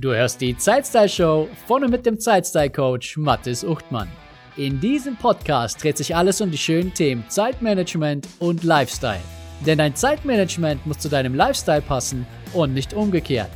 Du 0.00 0.14
hörst 0.14 0.40
die 0.40 0.56
Zeitstyle 0.56 1.10
Show 1.10 1.46
von 1.66 1.84
und 1.84 1.90
mit 1.90 2.06
dem 2.06 2.18
Zeitstyle 2.18 2.70
Coach 2.70 3.18
Mathis 3.18 3.62
Uchtmann. 3.62 4.08
In 4.56 4.80
diesem 4.80 5.14
Podcast 5.14 5.82
dreht 5.82 5.98
sich 5.98 6.16
alles 6.16 6.40
um 6.40 6.50
die 6.50 6.56
schönen 6.56 6.94
Themen 6.94 7.22
Zeitmanagement 7.28 8.26
und 8.38 8.64
Lifestyle. 8.64 9.20
Denn 9.66 9.76
dein 9.76 9.94
Zeitmanagement 9.94 10.86
muss 10.86 11.00
zu 11.00 11.10
deinem 11.10 11.34
Lifestyle 11.34 11.82
passen 11.82 12.26
und 12.54 12.72
nicht 12.72 12.94
umgekehrt. 12.94 13.50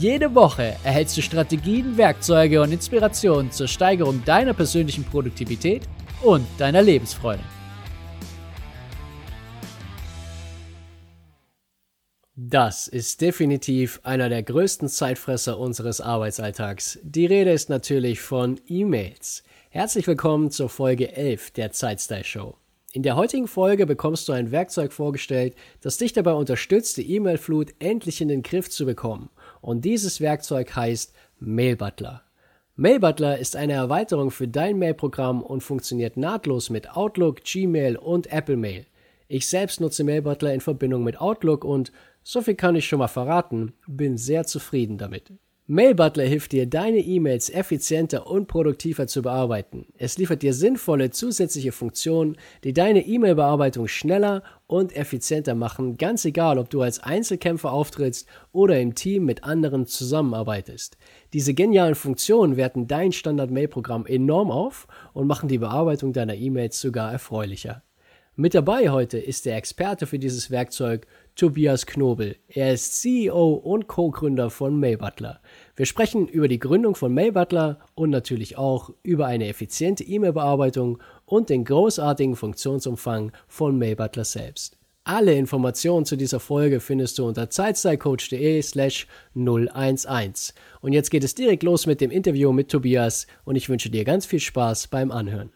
Jede 0.00 0.34
Woche 0.34 0.74
erhältst 0.82 1.16
du 1.16 1.22
Strategien, 1.22 1.96
Werkzeuge 1.96 2.60
und 2.60 2.72
Inspirationen 2.72 3.52
zur 3.52 3.68
Steigerung 3.68 4.20
deiner 4.24 4.52
persönlichen 4.52 5.04
Produktivität 5.04 5.82
und 6.22 6.44
deiner 6.58 6.82
Lebensfreude. 6.82 7.44
Das 12.46 12.88
ist 12.88 13.22
definitiv 13.22 14.00
einer 14.02 14.28
der 14.28 14.42
größten 14.42 14.90
Zeitfresser 14.90 15.58
unseres 15.58 16.02
Arbeitsalltags. 16.02 16.98
Die 17.02 17.24
Rede 17.24 17.52
ist 17.52 17.70
natürlich 17.70 18.20
von 18.20 18.60
E-Mails. 18.68 19.42
Herzlich 19.70 20.06
willkommen 20.06 20.50
zur 20.50 20.68
Folge 20.68 21.16
11 21.16 21.52
der 21.52 21.72
Zeitstyle 21.72 22.22
Show. 22.22 22.54
In 22.92 23.02
der 23.02 23.16
heutigen 23.16 23.48
Folge 23.48 23.86
bekommst 23.86 24.28
du 24.28 24.34
ein 24.34 24.50
Werkzeug 24.50 24.92
vorgestellt, 24.92 25.54
das 25.80 25.96
dich 25.96 26.12
dabei 26.12 26.34
unterstützt, 26.34 26.98
die 26.98 27.14
E-Mail-Flut 27.14 27.72
endlich 27.78 28.20
in 28.20 28.28
den 28.28 28.42
Griff 28.42 28.68
zu 28.68 28.84
bekommen. 28.84 29.30
Und 29.62 29.86
dieses 29.86 30.20
Werkzeug 30.20 30.76
heißt 30.76 31.14
Mail 31.38 31.76
Butler. 31.76 32.24
Mail 32.76 33.00
Butler 33.00 33.38
ist 33.38 33.56
eine 33.56 33.72
Erweiterung 33.72 34.30
für 34.30 34.48
dein 34.48 34.78
Mail-Programm 34.78 35.42
und 35.42 35.62
funktioniert 35.62 36.18
nahtlos 36.18 36.68
mit 36.68 36.94
Outlook, 36.94 37.42
Gmail 37.44 37.96
und 37.96 38.30
Apple 38.30 38.58
Mail. 38.58 38.84
Ich 39.26 39.48
selbst 39.48 39.80
nutze 39.80 40.04
Mail 40.04 40.22
Butler 40.22 40.52
in 40.52 40.60
Verbindung 40.60 41.02
mit 41.02 41.20
Outlook 41.20 41.64
und 41.64 41.92
so 42.22 42.42
viel 42.42 42.54
kann 42.54 42.76
ich 42.76 42.86
schon 42.86 42.98
mal 42.98 43.08
verraten, 43.08 43.72
bin 43.86 44.18
sehr 44.18 44.44
zufrieden 44.44 44.98
damit. 44.98 45.32
Mail 45.66 45.94
Butler 45.94 46.24
hilft 46.24 46.52
dir, 46.52 46.66
deine 46.66 46.98
E-Mails 46.98 47.48
effizienter 47.48 48.26
und 48.26 48.48
produktiver 48.48 49.06
zu 49.06 49.22
bearbeiten. 49.22 49.86
Es 49.96 50.18
liefert 50.18 50.42
dir 50.42 50.52
sinnvolle 50.52 51.08
zusätzliche 51.08 51.72
Funktionen, 51.72 52.36
die 52.64 52.74
deine 52.74 53.06
E-Mail-Bearbeitung 53.06 53.88
schneller 53.88 54.42
und 54.66 54.94
effizienter 54.94 55.54
machen, 55.54 55.96
ganz 55.96 56.26
egal, 56.26 56.58
ob 56.58 56.68
du 56.68 56.82
als 56.82 57.02
Einzelkämpfer 57.02 57.72
auftrittst 57.72 58.28
oder 58.52 58.78
im 58.78 58.94
Team 58.94 59.24
mit 59.24 59.44
anderen 59.44 59.86
zusammenarbeitest. 59.86 60.98
Diese 61.32 61.54
genialen 61.54 61.94
Funktionen 61.94 62.58
werten 62.58 62.86
dein 62.86 63.12
Standard-Mail-Programm 63.12 64.04
enorm 64.04 64.50
auf 64.50 64.86
und 65.14 65.26
machen 65.26 65.48
die 65.48 65.56
Bearbeitung 65.56 66.12
deiner 66.12 66.34
E-Mails 66.34 66.78
sogar 66.78 67.10
erfreulicher. 67.10 67.82
Mit 68.36 68.56
dabei 68.56 68.90
heute 68.90 69.16
ist 69.16 69.46
der 69.46 69.56
Experte 69.56 70.08
für 70.08 70.18
dieses 70.18 70.50
Werkzeug 70.50 71.06
Tobias 71.36 71.86
Knobel. 71.86 72.34
Er 72.48 72.72
ist 72.72 73.00
CEO 73.00 73.52
und 73.54 73.86
Co-Gründer 73.86 74.50
von 74.50 74.80
Mailbutler. 74.80 75.40
Wir 75.76 75.86
sprechen 75.86 76.26
über 76.26 76.48
die 76.48 76.58
Gründung 76.58 76.96
von 76.96 77.14
Mailbutler 77.14 77.78
und 77.94 78.10
natürlich 78.10 78.58
auch 78.58 78.90
über 79.04 79.26
eine 79.26 79.46
effiziente 79.46 80.02
E-Mail-Bearbeitung 80.02 80.98
und 81.26 81.48
den 81.48 81.64
großartigen 81.64 82.34
Funktionsumfang 82.34 83.30
von 83.46 83.78
Mailbutler 83.78 84.24
selbst. 84.24 84.78
Alle 85.04 85.34
Informationen 85.34 86.04
zu 86.04 86.16
dieser 86.16 86.40
Folge 86.40 86.80
findest 86.80 87.18
du 87.20 87.28
unter 87.28 87.50
zeitstylecoach.de 87.50 88.60
slash 88.62 89.06
011. 89.36 90.54
Und 90.80 90.92
jetzt 90.92 91.10
geht 91.10 91.22
es 91.22 91.36
direkt 91.36 91.62
los 91.62 91.86
mit 91.86 92.00
dem 92.00 92.10
Interview 92.10 92.50
mit 92.50 92.68
Tobias 92.68 93.28
und 93.44 93.54
ich 93.54 93.68
wünsche 93.68 93.90
dir 93.90 94.02
ganz 94.02 94.26
viel 94.26 94.40
Spaß 94.40 94.88
beim 94.88 95.12
Anhören. 95.12 95.52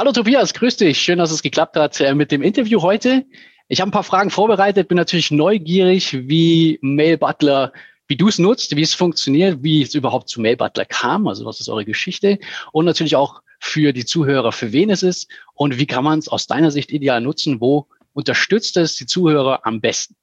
Hallo 0.00 0.12
Tobias, 0.12 0.54
grüß 0.54 0.78
dich. 0.78 0.98
Schön, 0.98 1.18
dass 1.18 1.30
es 1.30 1.42
geklappt 1.42 1.76
hat 1.76 2.00
äh, 2.00 2.14
mit 2.14 2.32
dem 2.32 2.40
Interview 2.40 2.80
heute. 2.80 3.26
Ich 3.68 3.82
habe 3.82 3.90
ein 3.90 3.92
paar 3.92 4.02
Fragen 4.02 4.30
vorbereitet, 4.30 4.88
bin 4.88 4.96
natürlich 4.96 5.30
neugierig, 5.30 6.26
wie 6.26 6.78
Mail 6.80 7.18
Butler, 7.18 7.74
wie 8.08 8.16
du 8.16 8.28
es 8.28 8.38
nutzt, 8.38 8.74
wie 8.76 8.80
es 8.80 8.94
funktioniert, 8.94 9.62
wie 9.62 9.82
es 9.82 9.94
überhaupt 9.94 10.30
zu 10.30 10.40
Mail 10.40 10.56
Butler 10.56 10.86
kam, 10.86 11.28
also 11.28 11.44
was 11.44 11.60
ist 11.60 11.68
eure 11.68 11.84
Geschichte 11.84 12.38
und 12.72 12.86
natürlich 12.86 13.14
auch 13.14 13.42
für 13.58 13.92
die 13.92 14.06
Zuhörer, 14.06 14.52
für 14.52 14.72
wen 14.72 14.88
es 14.88 15.02
ist 15.02 15.28
und 15.52 15.78
wie 15.78 15.86
kann 15.86 16.04
man 16.04 16.18
es 16.18 16.28
aus 16.28 16.46
deiner 16.46 16.70
Sicht 16.70 16.92
ideal 16.92 17.20
nutzen, 17.20 17.60
wo 17.60 17.86
unterstützt 18.14 18.78
es 18.78 18.96
die 18.96 19.04
Zuhörer 19.04 19.66
am 19.66 19.82
besten. 19.82 20.16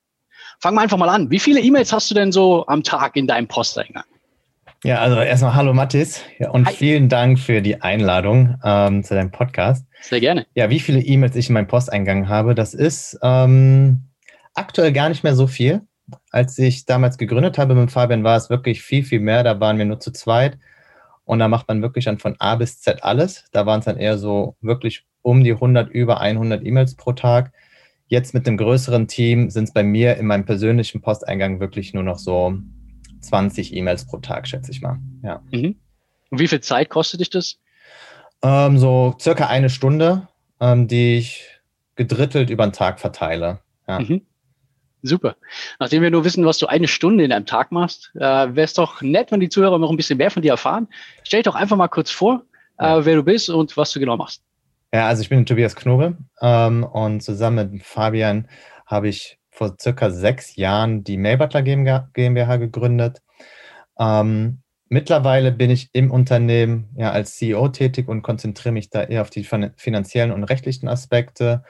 Fangen 0.60 0.76
wir 0.76 0.82
einfach 0.82 0.98
mal 0.98 1.10
an. 1.10 1.30
Wie 1.30 1.38
viele 1.38 1.62
E-Mails 1.62 1.94
hast 1.94 2.10
du 2.10 2.16
denn 2.16 2.32
so 2.32 2.66
am 2.66 2.82
Tag 2.82 3.16
in 3.16 3.28
deinem 3.28 3.48
Posteingang? 3.48 4.06
Ja, 4.88 5.00
also 5.00 5.20
erstmal 5.20 5.54
hallo 5.54 5.74
Mathis 5.74 6.24
ja, 6.40 6.50
und 6.50 6.66
Hi. 6.66 6.74
vielen 6.74 7.10
Dank 7.10 7.40
für 7.40 7.62
die 7.62 7.82
Einladung 7.82 8.56
ähm, 8.64 9.04
zu 9.04 9.16
deinem 9.16 9.32
Podcast. 9.32 9.86
Sehr 10.00 10.22
gerne. 10.22 10.48
Ja, 10.56 10.70
wie 10.70 10.80
viele 10.80 11.02
E-Mails 11.02 11.36
ich 11.36 11.50
in 11.50 11.56
meinem 11.56 11.68
Posteingang 11.68 12.30
habe, 12.30 12.56
das 12.56 12.74
ist 12.74 13.20
ähm, 13.22 14.06
aktuell 14.54 14.94
gar 14.94 15.10
nicht 15.10 15.26
mehr 15.26 15.36
so 15.36 15.46
viel. 15.46 15.82
Als 16.32 16.58
ich 16.58 16.86
damals 16.86 17.18
gegründet 17.18 17.58
habe 17.58 17.76
mit 17.76 17.92
Fabian, 17.92 18.24
war 18.24 18.38
es 18.38 18.50
wirklich 18.50 18.82
viel, 18.82 19.04
viel 19.04 19.20
mehr. 19.20 19.44
Da 19.44 19.60
waren 19.60 19.78
wir 19.78 19.84
nur 19.84 20.00
zu 20.00 20.14
zweit 20.14 20.58
und 21.26 21.40
da 21.40 21.50
macht 21.50 21.68
man 21.68 21.82
wirklich 21.82 22.06
dann 22.06 22.18
von 22.18 22.38
A 22.40 22.56
bis 22.56 22.80
Z 22.80 23.04
alles. 23.04 23.44
Da 23.52 23.66
waren 23.66 23.80
es 23.80 23.86
dann 23.88 23.98
eher 23.98 24.18
so 24.18 24.56
wirklich 24.62 25.04
um 25.22 25.44
die 25.44 25.52
100, 25.52 25.90
über 25.90 26.22
100 26.22 26.66
E-Mails 26.66 26.96
pro 26.96 27.12
Tag. 27.12 27.52
Jetzt 28.08 28.34
mit 28.34 28.48
dem 28.48 28.56
größeren 28.56 29.10
Team 29.10 29.50
sind 29.50 29.66
es 29.66 29.74
bei 29.74 29.84
mir 29.84 30.16
in 30.16 30.28
meinem 30.28 30.46
persönlichen 30.46 31.02
Posteingang 31.02 31.60
wirklich 31.60 31.94
nur 31.94 32.04
noch 32.04 32.20
so 32.20 32.58
20 33.20 33.76
E-Mails 33.76 34.06
pro 34.06 34.18
Tag, 34.18 34.48
schätze 34.48 34.72
ich 34.72 34.82
mal. 34.82 35.00
Ja. 35.24 35.42
Mhm. 35.52 35.76
Und 36.30 36.40
wie 36.40 36.48
viel 36.48 36.62
Zeit 36.62 36.90
kostet 36.90 37.20
dich 37.20 37.30
das? 37.30 37.58
Ähm, 38.42 38.78
so 38.78 39.16
circa 39.20 39.48
eine 39.48 39.70
Stunde, 39.70 40.28
ähm, 40.60 40.88
die 40.88 41.18
ich 41.18 41.60
gedrittelt 41.96 42.50
über 42.50 42.66
den 42.66 42.74
Tag 42.74 43.00
verteile. 43.00 43.60
Ja. 43.88 44.00
Mhm. 44.00 44.22
Super. 45.04 45.36
Nachdem 45.80 46.02
wir 46.02 46.12
nur 46.12 46.26
wissen, 46.26 46.46
was 46.46 46.58
du 46.58 46.68
eine 46.68 46.88
Stunde 46.88 47.24
in 47.24 47.32
einem 47.32 47.46
Tag 47.46 47.72
machst, 47.72 48.12
äh, 48.16 48.20
wäre 48.20 48.62
es 48.62 48.74
doch 48.74 49.02
nett, 49.02 49.32
wenn 49.32 49.40
die 49.40 49.50
Zuhörer 49.50 49.78
noch 49.78 49.90
ein 49.90 49.98
bisschen 49.98 50.18
mehr 50.18 50.32
von 50.32 50.42
dir 50.42 50.52
erfahren. 50.52 50.88
Stell 51.24 51.40
dich 51.40 51.46
doch 51.46 51.56
einfach 51.56 51.78
mal 51.78 51.88
kurz 51.88 52.12
vor, 52.12 52.44
äh, 52.80 52.86
ja. 52.86 53.06
wer 53.06 53.16
du 53.16 53.24
bist 53.24 53.50
und 53.50 53.78
was 53.78 53.92
du 53.92 54.00
genau 54.00 54.18
machst. 54.18 54.44
Ja, 54.94 55.08
also 55.08 55.22
ich 55.22 55.30
bin 55.30 55.46
Tobias 55.46 55.76
Knobel 55.76 56.18
ähm, 56.42 56.84
und 56.84 57.22
zusammen 57.22 57.72
mit 57.72 57.84
Fabian 57.84 58.48
habe 58.86 59.10
ich 59.10 59.38
vor 59.58 59.76
circa 59.82 60.12
sechs 60.12 60.56
Jahren 60.56 61.04
die 61.04 61.18
Mailbutler 61.18 61.64
GmbH 61.64 62.58
gegründet. 62.58 63.24
Ähm, 63.98 64.62
mittlerweile 64.88 65.52
bin 65.52 65.72
ich 65.72 65.90
im 65.94 66.12
Unternehmen 66.12 66.90
ja 66.96 67.12
als 67.12 67.38
CEO 67.38 67.70
tätig 67.70 68.08
und 68.08 68.22
konzentriere 68.22 68.72
mich 68.72 68.92
da 68.92 69.04
eher 69.04 69.24
auf 69.24 69.32
die 69.32 69.44
finanziellen 69.44 70.32
und 70.32 70.44
rechtlichen 70.44 70.88
Aspekte 70.88 71.64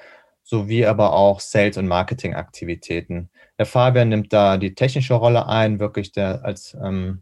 sowie 0.44 0.86
aber 0.86 1.14
auch 1.14 1.40
Sales- 1.40 1.78
und 1.78 1.88
Marketingaktivitäten. 1.88 3.30
Der 3.58 3.66
Fabian 3.66 4.10
nimmt 4.10 4.34
da 4.34 4.58
die 4.58 4.76
technische 4.76 5.14
Rolle 5.14 5.48
ein, 5.48 5.80
wirklich 5.80 6.12
der 6.12 6.44
als 6.44 6.76
ähm, 6.84 7.22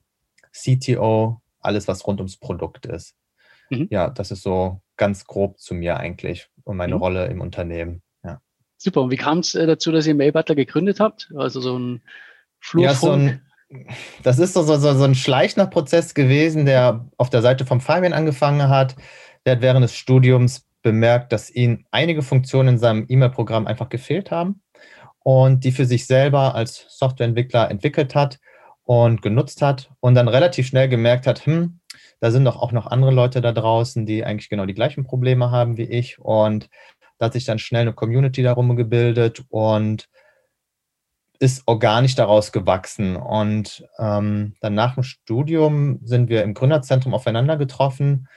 CTO, 0.51 1.41
alles 1.59 1.87
was 1.87 2.07
rund 2.07 2.19
ums 2.19 2.37
Produkt 2.37 2.87
ist. 2.87 3.15
Mhm. 3.69 3.87
Ja, 3.91 4.09
das 4.09 4.31
ist 4.31 4.41
so 4.41 4.81
ganz 4.97 5.25
grob 5.25 5.59
zu 5.59 5.75
mir 5.75 5.97
eigentlich 5.97 6.49
und 6.63 6.77
meine 6.77 6.95
mhm. 6.95 7.01
Rolle 7.01 7.25
im 7.27 7.41
Unternehmen. 7.41 8.01
Super. 8.77 9.01
Und 9.01 9.11
wie 9.11 9.17
kam 9.17 9.39
es 9.39 9.55
äh, 9.55 9.65
dazu, 9.65 9.91
dass 9.91 10.07
ihr 10.07 10.15
Mailbutler 10.15 10.55
gegründet 10.55 10.99
habt? 10.99 11.31
Also 11.35 11.59
so 11.61 11.77
ein 11.77 12.01
Flurfunk? 12.59 13.23
Ja, 13.23 13.33
so 13.33 13.39
das 14.23 14.39
ist 14.39 14.53
so, 14.53 14.63
so, 14.63 14.77
so 14.77 15.03
ein 15.03 15.15
schleichender 15.15 15.67
Prozess 15.67 16.13
gewesen, 16.13 16.65
der 16.65 17.05
auf 17.17 17.29
der 17.29 17.41
Seite 17.41 17.65
vom 17.65 17.81
Fabian 17.81 18.13
angefangen 18.13 18.69
hat. 18.69 18.95
Der 19.45 19.53
hat 19.53 19.61
während 19.61 19.83
des 19.83 19.95
Studiums 19.95 20.65
bemerkt, 20.81 21.31
dass 21.31 21.49
ihm 21.49 21.85
einige 21.91 22.21
Funktionen 22.21 22.69
in 22.69 22.77
seinem 22.77 23.05
E-Mail-Programm 23.07 23.65
einfach 23.65 23.89
gefehlt 23.89 24.31
haben 24.31 24.61
und 25.23 25.63
die 25.63 25.71
für 25.71 25.85
sich 25.85 26.05
selber 26.05 26.53
als 26.53 26.85
Softwareentwickler 26.89 27.71
entwickelt 27.71 28.13
hat 28.13 28.39
und 28.83 29.23
genutzt 29.23 29.63
hat 29.63 29.89
und 29.99 30.13
dann 30.13 30.27
relativ 30.27 30.67
schnell 30.67 30.87
gemerkt 30.87 31.25
hat, 31.25 31.45
hm, 31.45 31.79
da 32.19 32.29
sind 32.29 32.45
doch 32.45 32.57
auch 32.57 32.71
noch 32.71 32.85
andere 32.85 33.11
Leute 33.11 33.41
da 33.41 33.51
draußen, 33.51 34.05
die 34.05 34.23
eigentlich 34.23 34.49
genau 34.49 34.65
die 34.67 34.75
gleichen 34.75 35.03
Probleme 35.03 35.49
haben 35.49 35.77
wie 35.77 35.83
ich 35.83 36.19
und 36.19 36.69
da 37.17 37.27
hat 37.27 37.33
sich 37.33 37.45
dann 37.45 37.59
schnell 37.59 37.83
eine 37.83 37.93
Community 37.93 38.43
darum 38.43 38.75
gebildet 38.75 39.43
und 39.49 40.09
ist 41.39 41.63
organisch 41.65 42.15
daraus 42.15 42.51
gewachsen. 42.51 43.15
Und 43.15 43.85
ähm, 43.99 44.55
dann 44.61 44.73
nach 44.73 44.95
dem 44.95 45.03
Studium 45.03 45.99
sind 46.03 46.29
wir 46.29 46.43
im 46.43 46.53
Gründerzentrum 46.53 47.13
aufeinander 47.13 47.57
getroffen. 47.57 48.27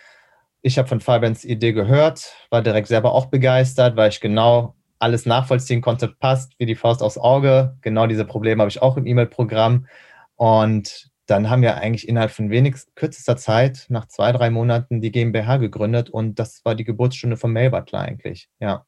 Ich 0.62 0.78
habe 0.78 0.88
von 0.88 1.00
Fabians 1.00 1.44
Idee 1.44 1.72
gehört, 1.72 2.32
war 2.50 2.62
direkt 2.62 2.88
selber 2.88 3.12
auch 3.12 3.26
begeistert, 3.26 3.96
weil 3.96 4.10
ich 4.10 4.20
genau 4.20 4.74
alles 4.98 5.26
nachvollziehen 5.26 5.80
konnte, 5.80 6.08
passt 6.08 6.58
wie 6.58 6.66
die 6.66 6.74
Faust 6.74 7.02
aufs 7.02 7.18
Auge. 7.18 7.76
Genau 7.82 8.06
diese 8.08 8.24
Probleme 8.24 8.62
habe 8.62 8.70
ich 8.70 8.82
auch 8.82 8.96
im 8.96 9.06
E-Mail-Programm. 9.06 9.86
Und 10.34 11.07
dann 11.28 11.50
haben 11.50 11.62
wir 11.62 11.76
eigentlich 11.76 12.08
innerhalb 12.08 12.30
von 12.30 12.50
wenig 12.50 12.74
kürzester 12.94 13.36
Zeit, 13.36 13.86
nach 13.88 14.08
zwei, 14.08 14.32
drei 14.32 14.50
Monaten, 14.50 15.00
die 15.00 15.12
GmbH 15.12 15.58
gegründet 15.58 16.10
und 16.10 16.38
das 16.38 16.64
war 16.64 16.74
die 16.74 16.84
Geburtsstunde 16.84 17.36
von 17.36 17.52
Mailbutler 17.52 18.00
eigentlich, 18.00 18.48
ja. 18.60 18.84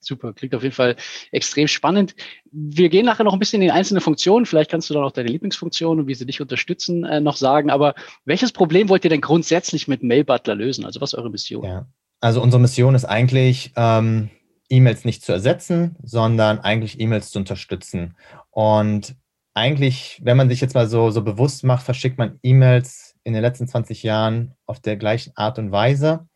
Super, 0.00 0.32
klingt 0.32 0.54
auf 0.54 0.62
jeden 0.62 0.74
Fall 0.74 0.94
extrem 1.32 1.66
spannend. 1.66 2.14
Wir 2.52 2.88
gehen 2.88 3.04
nachher 3.04 3.24
noch 3.24 3.32
ein 3.32 3.40
bisschen 3.40 3.60
in 3.60 3.66
die 3.66 3.72
einzelnen 3.72 4.00
Funktionen. 4.00 4.46
Vielleicht 4.46 4.70
kannst 4.70 4.88
du 4.88 4.94
dann 4.94 5.02
auch 5.02 5.10
deine 5.10 5.28
Lieblingsfunktionen 5.28 6.04
und 6.04 6.06
wie 6.06 6.14
sie 6.14 6.24
dich 6.24 6.40
unterstützen 6.40 7.04
äh, 7.04 7.20
noch 7.20 7.34
sagen. 7.34 7.68
Aber 7.68 7.96
welches 8.24 8.52
Problem 8.52 8.88
wollt 8.88 9.02
ihr 9.02 9.10
denn 9.10 9.20
grundsätzlich 9.20 9.88
mit 9.88 10.04
Mailbutler 10.04 10.54
lösen? 10.54 10.84
Also 10.84 11.00
was 11.00 11.12
ist 11.12 11.18
eure 11.18 11.30
Mission? 11.30 11.64
Ja, 11.64 11.88
also 12.20 12.40
unsere 12.40 12.60
Mission 12.60 12.94
ist 12.94 13.06
eigentlich, 13.06 13.72
ähm, 13.74 14.30
E-Mails 14.70 15.04
nicht 15.04 15.24
zu 15.24 15.32
ersetzen, 15.32 15.96
sondern 16.02 16.58
eigentlich 16.60 17.00
E-Mails 17.00 17.30
zu 17.30 17.38
unterstützen. 17.38 18.16
Und 18.50 19.16
eigentlich, 19.54 20.20
wenn 20.22 20.36
man 20.36 20.48
sich 20.48 20.60
jetzt 20.60 20.74
mal 20.74 20.88
so, 20.88 21.10
so 21.10 21.22
bewusst 21.22 21.64
macht, 21.64 21.82
verschickt 21.82 22.18
man 22.18 22.38
E-Mails 22.42 23.16
in 23.24 23.32
den 23.32 23.42
letzten 23.42 23.66
20 23.66 24.02
Jahren 24.02 24.54
auf 24.66 24.80
der 24.80 24.96
gleichen 24.96 25.32
Art 25.36 25.58
und 25.58 25.72
Weise. 25.72 26.28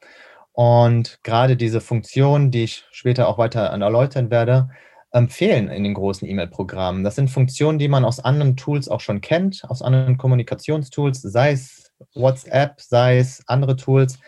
Und 0.53 1.21
gerade 1.23 1.57
diese 1.57 1.81
Funktionen, 1.81 2.51
die 2.51 2.65
ich 2.65 2.85
später 2.91 3.29
auch 3.29 3.39
weiter 3.39 3.61
erläutern 3.61 4.31
werde, 4.31 4.69
empfehlen 5.13 5.69
in 5.69 5.85
den 5.85 5.95
großen 5.95 6.29
E-Mail-Programmen. 6.29 7.05
Das 7.05 7.17
sind 7.17 7.31
Funktionen, 7.31 7.79
die 7.79 7.89
man 7.89 8.05
aus 8.05 8.21
anderen 8.21 8.57
Tools 8.57 8.89
auch 8.89 9.01
schon 9.01 9.21
kennt, 9.21 9.63
aus 9.69 9.83
anderen 9.83 10.19
Kommunikationstools, 10.19 11.23
sei 11.23 11.53
es 11.53 11.93
WhatsApp, 12.15 12.81
sei 12.81 13.19
es 13.19 13.43
andere 13.47 13.77
Tools. 13.77 14.19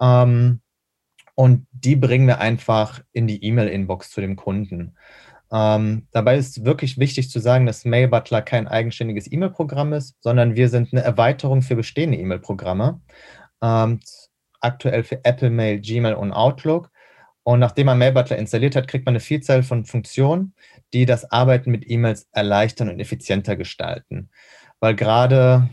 Ähm, 0.00 0.60
und 1.34 1.66
die 1.72 1.96
bringen 1.96 2.26
wir 2.26 2.40
einfach 2.40 3.00
in 3.12 3.26
die 3.26 3.42
E-Mail-Inbox 3.44 4.10
zu 4.10 4.20
dem 4.20 4.36
Kunden. 4.36 4.96
Ähm, 5.52 6.06
dabei 6.12 6.36
ist 6.36 6.64
wirklich 6.64 6.98
wichtig 6.98 7.30
zu 7.30 7.40
sagen, 7.40 7.66
dass 7.66 7.84
Mail 7.84 8.08
Butler 8.08 8.42
kein 8.42 8.68
eigenständiges 8.68 9.30
E-Mail-Programm 9.30 9.92
ist, 9.92 10.16
sondern 10.20 10.54
wir 10.54 10.68
sind 10.68 10.92
eine 10.92 11.02
Erweiterung 11.02 11.62
für 11.62 11.76
bestehende 11.76 12.18
E-Mail-Programme. 12.18 13.00
Ähm, 13.62 14.00
aktuell 14.60 15.02
für 15.04 15.24
Apple 15.24 15.50
Mail, 15.50 15.80
Gmail 15.80 16.14
und 16.14 16.32
Outlook. 16.32 16.90
Und 17.42 17.58
nachdem 17.58 17.86
man 17.86 17.98
Mail 17.98 18.12
Butler 18.12 18.38
installiert 18.38 18.76
hat, 18.76 18.86
kriegt 18.86 19.06
man 19.06 19.12
eine 19.12 19.20
Vielzahl 19.20 19.62
von 19.62 19.84
Funktionen, 19.84 20.54
die 20.92 21.06
das 21.06 21.30
Arbeiten 21.30 21.70
mit 21.70 21.88
E-Mails 21.90 22.28
erleichtern 22.32 22.88
und 22.90 23.00
effizienter 23.00 23.56
gestalten. 23.56 24.30
Weil 24.78 24.94
gerade, 24.94 25.68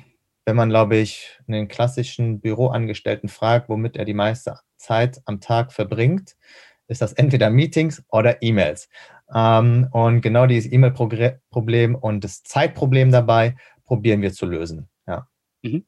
wenn 0.45 0.55
man, 0.55 0.69
glaube 0.69 0.97
ich, 0.97 1.39
einen 1.47 1.67
klassischen 1.67 2.39
Büroangestellten 2.39 3.29
fragt, 3.29 3.69
womit 3.69 3.97
er 3.97 4.05
die 4.05 4.13
meiste 4.13 4.59
Zeit 4.77 5.21
am 5.25 5.41
Tag 5.41 5.73
verbringt, 5.73 6.35
ist 6.87 7.01
das 7.01 7.13
entweder 7.13 7.49
Meetings 7.49 8.03
oder 8.09 8.41
E-Mails. 8.41 8.89
Ähm, 9.33 9.87
und 9.91 10.21
genau 10.21 10.45
dieses 10.45 10.71
E-Mail-Problem 10.71 11.95
und 11.95 12.23
das 12.23 12.43
Zeitproblem 12.43 13.11
dabei 13.11 13.55
probieren 13.85 14.21
wir 14.21 14.33
zu 14.33 14.45
lösen. 14.45 14.89
Ja. 15.07 15.27
Mhm. 15.61 15.85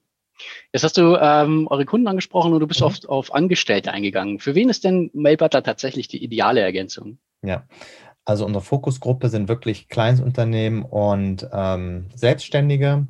Jetzt 0.72 0.84
hast 0.84 0.98
du 0.98 1.18
ähm, 1.20 1.68
eure 1.70 1.86
Kunden 1.86 2.08
angesprochen 2.08 2.54
und 2.54 2.60
du 2.60 2.68
bist 2.68 2.80
mhm. 2.82 2.88
oft 2.88 3.10
auf 3.10 3.34
Angestellte 3.34 3.92
eingegangen. 3.92 4.40
Für 4.40 4.56
wen 4.56 4.70
ist 4.70 4.84
denn 4.84 5.10
Mailbutler 5.14 5.64
tatsächlich 5.64 6.08
die 6.08 6.24
ideale 6.24 6.62
Ergänzung? 6.62 7.20
Ja, 7.42 7.66
also 8.26 8.46
unsere 8.46 8.64
Fokusgruppe 8.64 9.30
sind 9.30 9.48
wirklich 9.48 9.90
Kleinstunternehmen 9.90 10.84
und 10.84 11.48
ähm, 11.52 12.08
Selbstständige, 12.16 13.08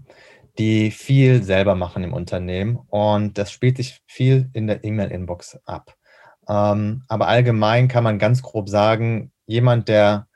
die 0.57 0.91
viel 0.91 1.43
selber 1.43 1.75
machen 1.75 2.03
im 2.03 2.13
Unternehmen 2.13 2.79
und 2.87 3.37
das 3.37 3.51
spielt 3.51 3.77
sich 3.77 3.99
viel 4.07 4.49
in 4.53 4.67
der 4.67 4.83
E-Mail-Inbox 4.83 5.59
ab. 5.65 5.95
Ähm, 6.47 7.03
aber 7.07 7.27
allgemein 7.27 7.87
kann 7.87 8.03
man 8.03 8.17
ganz 8.17 8.41
grob 8.41 8.69
sagen, 8.69 9.31
jemand, 9.49 9.87
der 9.87 10.27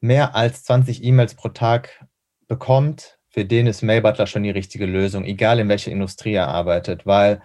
mehr 0.00 0.34
als 0.34 0.64
20 0.64 1.04
E-Mails 1.04 1.34
pro 1.34 1.50
Tag 1.50 2.06
bekommt, 2.48 3.18
für 3.28 3.44
den 3.44 3.66
ist 3.66 3.82
Mailbutler 3.82 4.26
schon 4.26 4.44
die 4.44 4.50
richtige 4.50 4.86
Lösung, 4.86 5.24
egal 5.24 5.60
in 5.60 5.68
welcher 5.68 5.90
Industrie 5.90 6.34
er 6.34 6.48
arbeitet, 6.48 7.04
weil 7.06 7.42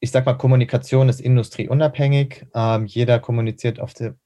ich 0.00 0.10
sag 0.10 0.26
mal, 0.26 0.34
Kommunikation 0.34 1.08
ist 1.08 1.20
industrieunabhängig. 1.20 2.46
Ähm, 2.54 2.84
jeder 2.84 3.18
kommuniziert 3.18 3.80
auf 3.80 3.94
der, 3.94 4.16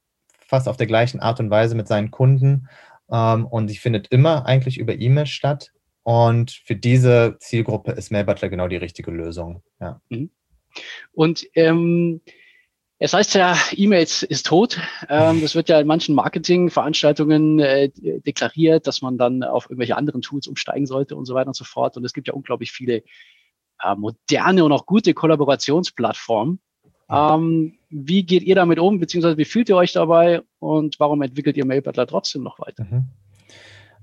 fast 0.40 0.68
auf 0.68 0.76
der 0.76 0.88
gleichen 0.88 1.20
Art 1.20 1.38
und 1.38 1.50
Weise 1.50 1.76
mit 1.76 1.86
seinen 1.86 2.10
Kunden 2.10 2.68
ähm, 3.10 3.46
und 3.46 3.68
sie 3.68 3.76
findet 3.76 4.08
immer 4.08 4.44
eigentlich 4.44 4.78
über 4.78 4.98
E-Mail 4.98 5.26
statt. 5.26 5.72
Und 6.02 6.50
für 6.50 6.74
diese 6.74 7.36
Zielgruppe 7.38 7.92
ist 7.92 8.10
Mailbutler 8.10 8.48
genau 8.48 8.66
die 8.66 8.76
richtige 8.76 9.12
Lösung. 9.12 9.62
Ja. 9.80 10.00
Mhm. 10.08 10.30
Und 11.12 11.46
ähm, 11.54 12.20
es 12.98 13.14
heißt 13.14 13.34
ja, 13.34 13.56
E-Mails 13.72 14.22
ist 14.22 14.46
tot. 14.46 14.80
Ähm, 15.08 15.40
das 15.40 15.54
wird 15.54 15.68
ja 15.68 15.80
in 15.80 15.86
manchen 15.86 16.14
Marketingveranstaltungen 16.14 17.58
äh, 17.60 17.90
deklariert, 17.90 18.86
dass 18.86 19.02
man 19.02 19.18
dann 19.18 19.42
auf 19.44 19.66
irgendwelche 19.66 19.96
anderen 19.96 20.22
Tools 20.22 20.46
umsteigen 20.46 20.86
sollte 20.86 21.16
und 21.16 21.24
so 21.24 21.34
weiter 21.34 21.48
und 21.48 21.56
so 21.56 21.64
fort. 21.64 21.96
Und 21.96 22.04
es 22.04 22.12
gibt 22.12 22.26
ja 22.26 22.34
unglaublich 22.34 22.72
viele 22.72 23.02
moderne 23.96 24.64
und 24.64 24.72
auch 24.72 24.86
gute 24.86 25.14
Kollaborationsplattformen. 25.14 26.58
Ähm, 27.10 27.78
wie 27.88 28.24
geht 28.24 28.42
ihr 28.42 28.54
damit 28.54 28.78
um, 28.78 28.98
beziehungsweise 28.98 29.38
wie 29.38 29.44
fühlt 29.44 29.68
ihr 29.68 29.76
euch 29.76 29.92
dabei 29.92 30.42
und 30.58 31.00
warum 31.00 31.22
entwickelt 31.22 31.56
ihr 31.56 31.64
Mailbutler 31.64 32.06
trotzdem 32.06 32.42
noch 32.42 32.58
weiter? 32.58 32.84
Mhm. 32.84 33.04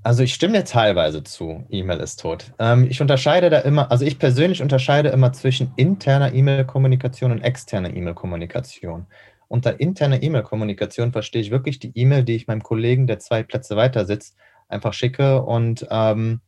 Also 0.06 0.22
ich 0.22 0.36
stimme 0.36 0.54
dir 0.54 0.66
teilweise 0.66 1.24
zu, 1.24 1.66
E-Mail 1.72 2.00
ist 2.00 2.19
tot. 2.19 2.54
Ähm, 2.60 2.86
ich 2.88 3.02
unterscheide 3.02 3.50
da 3.50 3.57
immer, 3.62 3.90
also 3.90 4.06
ich 4.06 4.19
persönlich 4.19 4.62
unterscheide 4.62 5.10
immer 5.10 5.34
zwischen 5.34 5.72
interner 5.78 6.31
E-Mail-Kommunikation 6.31 7.31
und 7.31 7.42
externer 7.42 7.92
E-Mail-Kommunikation. 7.92 9.07
Unter 9.48 9.80
interner 9.80 10.22
E-Mail-Kommunikation 10.22 11.12
verstehe 11.12 11.42
ich 11.42 11.50
wirklich 11.50 11.80
die 11.80 11.92
E-Mail, 11.96 12.24
die 12.24 12.36
ich 12.36 12.46
meinem 12.46 12.62
Kollegen, 12.62 13.07
der 13.07 13.18
zwei 13.18 13.42
Plätze 13.42 13.78
weiter 13.78 14.06
sitzt, 14.06 14.36
einfach 14.69 14.94
schicke 14.94 15.42
und 15.42 15.88
ähm, 15.90 16.42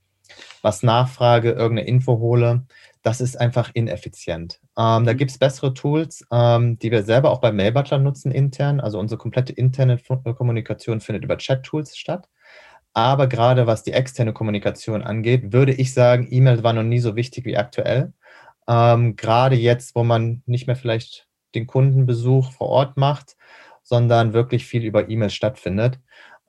was 0.61 0.83
nachfrage, 0.83 1.49
irgendeine 1.49 1.87
Info 1.87 2.19
hole. 2.19 2.67
Das 3.01 3.21
ist 3.21 3.41
einfach 3.41 3.71
ineffizient. 3.73 4.59
Ähm, 4.77 5.03
da 5.03 5.13
mhm. 5.13 5.17
gibt 5.17 5.31
es 5.31 5.39
bessere 5.39 5.73
Tools, 5.73 6.23
ähm, 6.31 6.77
die 6.77 6.91
wir 6.91 7.01
selber 7.01 7.31
auch 7.31 7.41
bei 7.41 7.51
Mailbutler 7.51 7.97
nutzen 7.97 8.31
intern. 8.31 8.79
Also 8.79 8.99
unsere 8.99 9.17
komplette 9.17 9.53
interne 9.53 9.97
Kommunikation 9.97 11.01
findet 11.01 11.23
über 11.23 11.39
Chat-Tools 11.39 11.97
statt. 11.97 12.29
Aber 12.97 13.27
gerade 13.27 13.67
was 13.67 13.83
die 13.83 13.93
externe 13.93 14.33
Kommunikation 14.33 15.03
angeht, 15.03 15.53
würde 15.53 15.71
ich 15.71 15.93
sagen, 15.93 16.27
E-Mail 16.31 16.63
war 16.63 16.73
noch 16.73 16.81
nie 16.81 16.97
so 16.97 17.15
wichtig 17.15 17.45
wie 17.45 17.55
aktuell. 17.55 18.11
Ähm, 18.67 19.15
gerade 19.15 19.55
jetzt, 19.55 19.93
wo 19.93 20.03
man 20.03 20.41
nicht 20.47 20.65
mehr 20.65 20.75
vielleicht 20.75 21.27
den 21.53 21.67
Kundenbesuch 21.67 22.51
vor 22.53 22.69
Ort 22.69 22.97
macht, 22.97 23.37
sondern 23.83 24.33
wirklich 24.33 24.65
viel 24.65 24.83
über 24.83 25.11
E-Mail 25.11 25.29
stattfindet. 25.29 25.99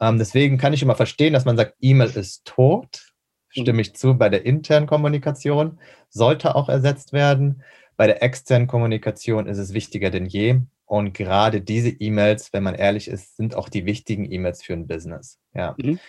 Ähm, 0.01 0.17
deswegen 0.19 0.57
kann 0.57 0.73
ich 0.73 0.81
immer 0.81 0.95
verstehen, 0.95 1.35
dass 1.35 1.45
man 1.45 1.59
sagt, 1.59 1.75
E-Mail 1.83 2.09
ist 2.17 2.47
tot. 2.47 3.13
Stimme 3.51 3.83
ich 3.83 3.95
zu 3.95 4.17
bei 4.17 4.31
der 4.31 4.47
internen 4.47 4.87
Kommunikation, 4.87 5.79
sollte 6.09 6.55
auch 6.55 6.71
ersetzt 6.71 7.13
werden. 7.13 7.63
Bei 7.99 8.07
der 8.07 8.23
externen 8.23 8.69
Kommunikation 8.69 9.47
ist 9.47 9.59
es 9.59 9.75
wichtiger 9.75 10.09
denn 10.09 10.25
je. 10.25 10.61
Und 10.87 11.13
gerade 11.13 11.61
diese 11.61 11.91
E-Mails, 11.91 12.55
wenn 12.55 12.63
man 12.63 12.75
ehrlich 12.75 13.09
ist, 13.09 13.37
sind 13.37 13.55
auch 13.55 13.69
die 13.69 13.85
wichtigen 13.85 14.33
E-Mails 14.33 14.63
für 14.63 14.73
ein 14.73 14.87
Business. 14.87 15.39
Ja. 15.53 15.75
Mhm. 15.77 16.01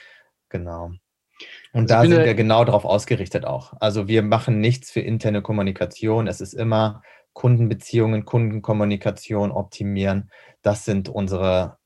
Genau. 0.49 0.91
Und 1.71 1.91
also 1.91 2.09
da 2.09 2.15
sind 2.15 2.25
wir 2.25 2.33
genau 2.33 2.65
darauf 2.65 2.85
ausgerichtet 2.85 3.45
auch. 3.45 3.73
Also 3.79 4.07
wir 4.07 4.23
machen 4.23 4.59
nichts 4.59 4.91
für 4.91 5.01
interne 5.01 5.41
Kommunikation. 5.41 6.27
Es 6.27 6.41
ist 6.41 6.53
immer 6.53 7.01
Kundenbeziehungen, 7.33 8.25
Kundenkommunikation 8.25 9.51
optimieren. 9.51 10.31
Das 10.61 10.83
sind 10.83 11.07
unsere, 11.07 11.77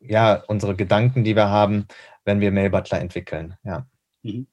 ja, 0.00 0.42
unsere 0.48 0.76
Gedanken, 0.76 1.24
die 1.24 1.36
wir 1.36 1.48
haben, 1.48 1.86
wenn 2.24 2.40
wir 2.40 2.50
Mailbutler 2.50 3.00
entwickeln. 3.00 3.56
Ja. 3.64 3.86
Mhm. 4.22 4.46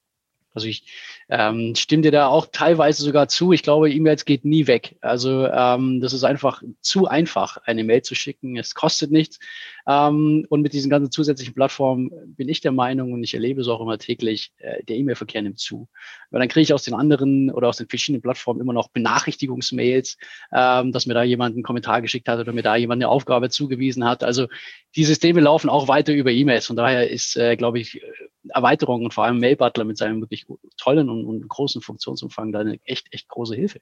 Also 0.54 0.68
ich 0.68 0.86
ähm, 1.30 1.74
stimme 1.76 2.04
dir 2.04 2.12
da 2.12 2.28
auch 2.28 2.48
teilweise 2.52 3.04
sogar 3.04 3.28
zu. 3.28 3.54
Ich 3.54 3.64
glaube, 3.64 3.92
E-Mails 3.92 4.24
geht 4.24 4.46
nie 4.46 4.68
weg. 4.68 4.96
Also 5.02 5.48
ähm, 5.48 6.00
das 6.00 6.14
ist 6.14 6.24
einfach 6.24 6.62
zu 6.82 7.08
einfach, 7.08 7.58
eine 7.66 7.84
Mail 7.84 8.04
zu 8.04 8.14
schicken. 8.14 8.56
Es 8.56 8.76
kostet 8.76 9.12
nichts. 9.12 9.40
Ähm, 9.88 10.46
und 10.50 10.62
mit 10.62 10.74
diesen 10.74 10.90
ganzen 10.90 11.12
zusätzlichen 11.12 11.54
Plattformen 11.54 12.12
bin 12.36 12.48
ich 12.50 12.62
der 12.62 12.72
Meinung 12.72 13.12
und 13.14 13.24
ich 13.24 13.34
erlebe 13.34 13.62
es 13.62 13.68
auch 13.68 13.82
immer 13.82 13.98
täglich, 13.98 14.52
äh, 14.58 14.84
der 14.84 14.98
E-Mail-Verkehr 14.98 15.42
nimmt 15.42 15.60
zu. 15.60 15.90
Weil 16.32 16.40
dann 16.40 16.50
kriege 16.50 16.64
ich 16.64 16.74
aus 16.74 16.84
den 16.84 16.94
anderen 16.94 17.52
oder 17.52 17.70
aus 17.70 17.78
den 17.78 17.88
verschiedenen 17.88 18.22
Plattformen 18.22 18.62
immer 18.62 18.74
noch 18.74 18.90
Benachrichtigungsmails, 18.90 20.18
ähm, 20.54 20.92
dass 20.92 21.06
mir 21.06 21.14
da 21.14 21.24
jemand 21.24 21.56
einen 21.56 21.64
Kommentar 21.64 22.02
geschickt 22.02 22.28
hat 22.28 22.40
oder 22.40 22.54
mir 22.54 22.64
da 22.64 22.76
jemand 22.76 23.02
eine 23.02 23.10
Aufgabe 23.10 23.50
zugewiesen 23.50 24.06
hat. 24.06 24.24
Also 24.24 24.48
die 24.96 25.04
Systeme 25.04 25.42
laufen 25.42 25.70
auch 25.70 25.88
weiter 25.88 26.14
über 26.14 26.32
E-Mails. 26.32 26.68
Von 26.68 26.76
daher 26.76 27.10
ist, 27.10 27.36
äh, 27.36 27.56
glaube 27.56 27.80
ich, 27.80 28.02
Erweiterung 28.50 29.04
und 29.04 29.14
vor 29.14 29.26
allem 29.26 29.40
Mail 29.40 29.56
Butler 29.56 29.84
mit 29.84 29.98
seinem 29.98 30.22
wirklich 30.22 30.46
tollen 30.78 31.10
und, 31.10 31.26
und 31.26 31.48
großen 31.48 31.82
Funktionsumfang 31.82 32.52
da 32.52 32.60
eine 32.60 32.80
echt, 32.86 33.08
echt 33.12 33.28
große 33.28 33.56
Hilfe. 33.56 33.80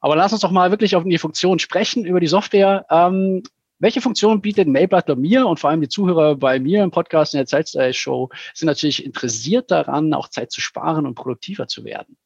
Aber 0.00 0.16
lass 0.16 0.32
uns 0.32 0.40
doch 0.40 0.50
mal 0.50 0.70
wirklich 0.70 0.96
auf 0.96 1.04
die 1.04 1.18
Funktion 1.18 1.58
sprechen, 1.58 2.04
über 2.06 2.20
die 2.20 2.26
Software. 2.26 2.86
Ähm, 2.90 3.42
welche 3.80 4.00
Funktion 4.00 4.40
bietet 4.40 4.68
Mailbutler 4.68 5.16
mir 5.16 5.46
und 5.46 5.58
vor 5.58 5.70
allem 5.70 5.80
die 5.80 5.88
Zuhörer 5.88 6.36
bei 6.36 6.60
mir 6.60 6.84
im 6.84 6.90
Podcast 6.90 7.34
in 7.34 7.38
der 7.38 7.46
Zeitstyle 7.46 7.92
Show 7.92 8.30
sind 8.54 8.66
natürlich 8.66 9.04
interessiert 9.04 9.70
daran, 9.70 10.14
auch 10.14 10.28
Zeit 10.28 10.52
zu 10.52 10.60
sparen 10.60 11.06
und 11.06 11.14
produktiver 11.14 11.66
zu 11.66 11.84
werden. 11.84 12.16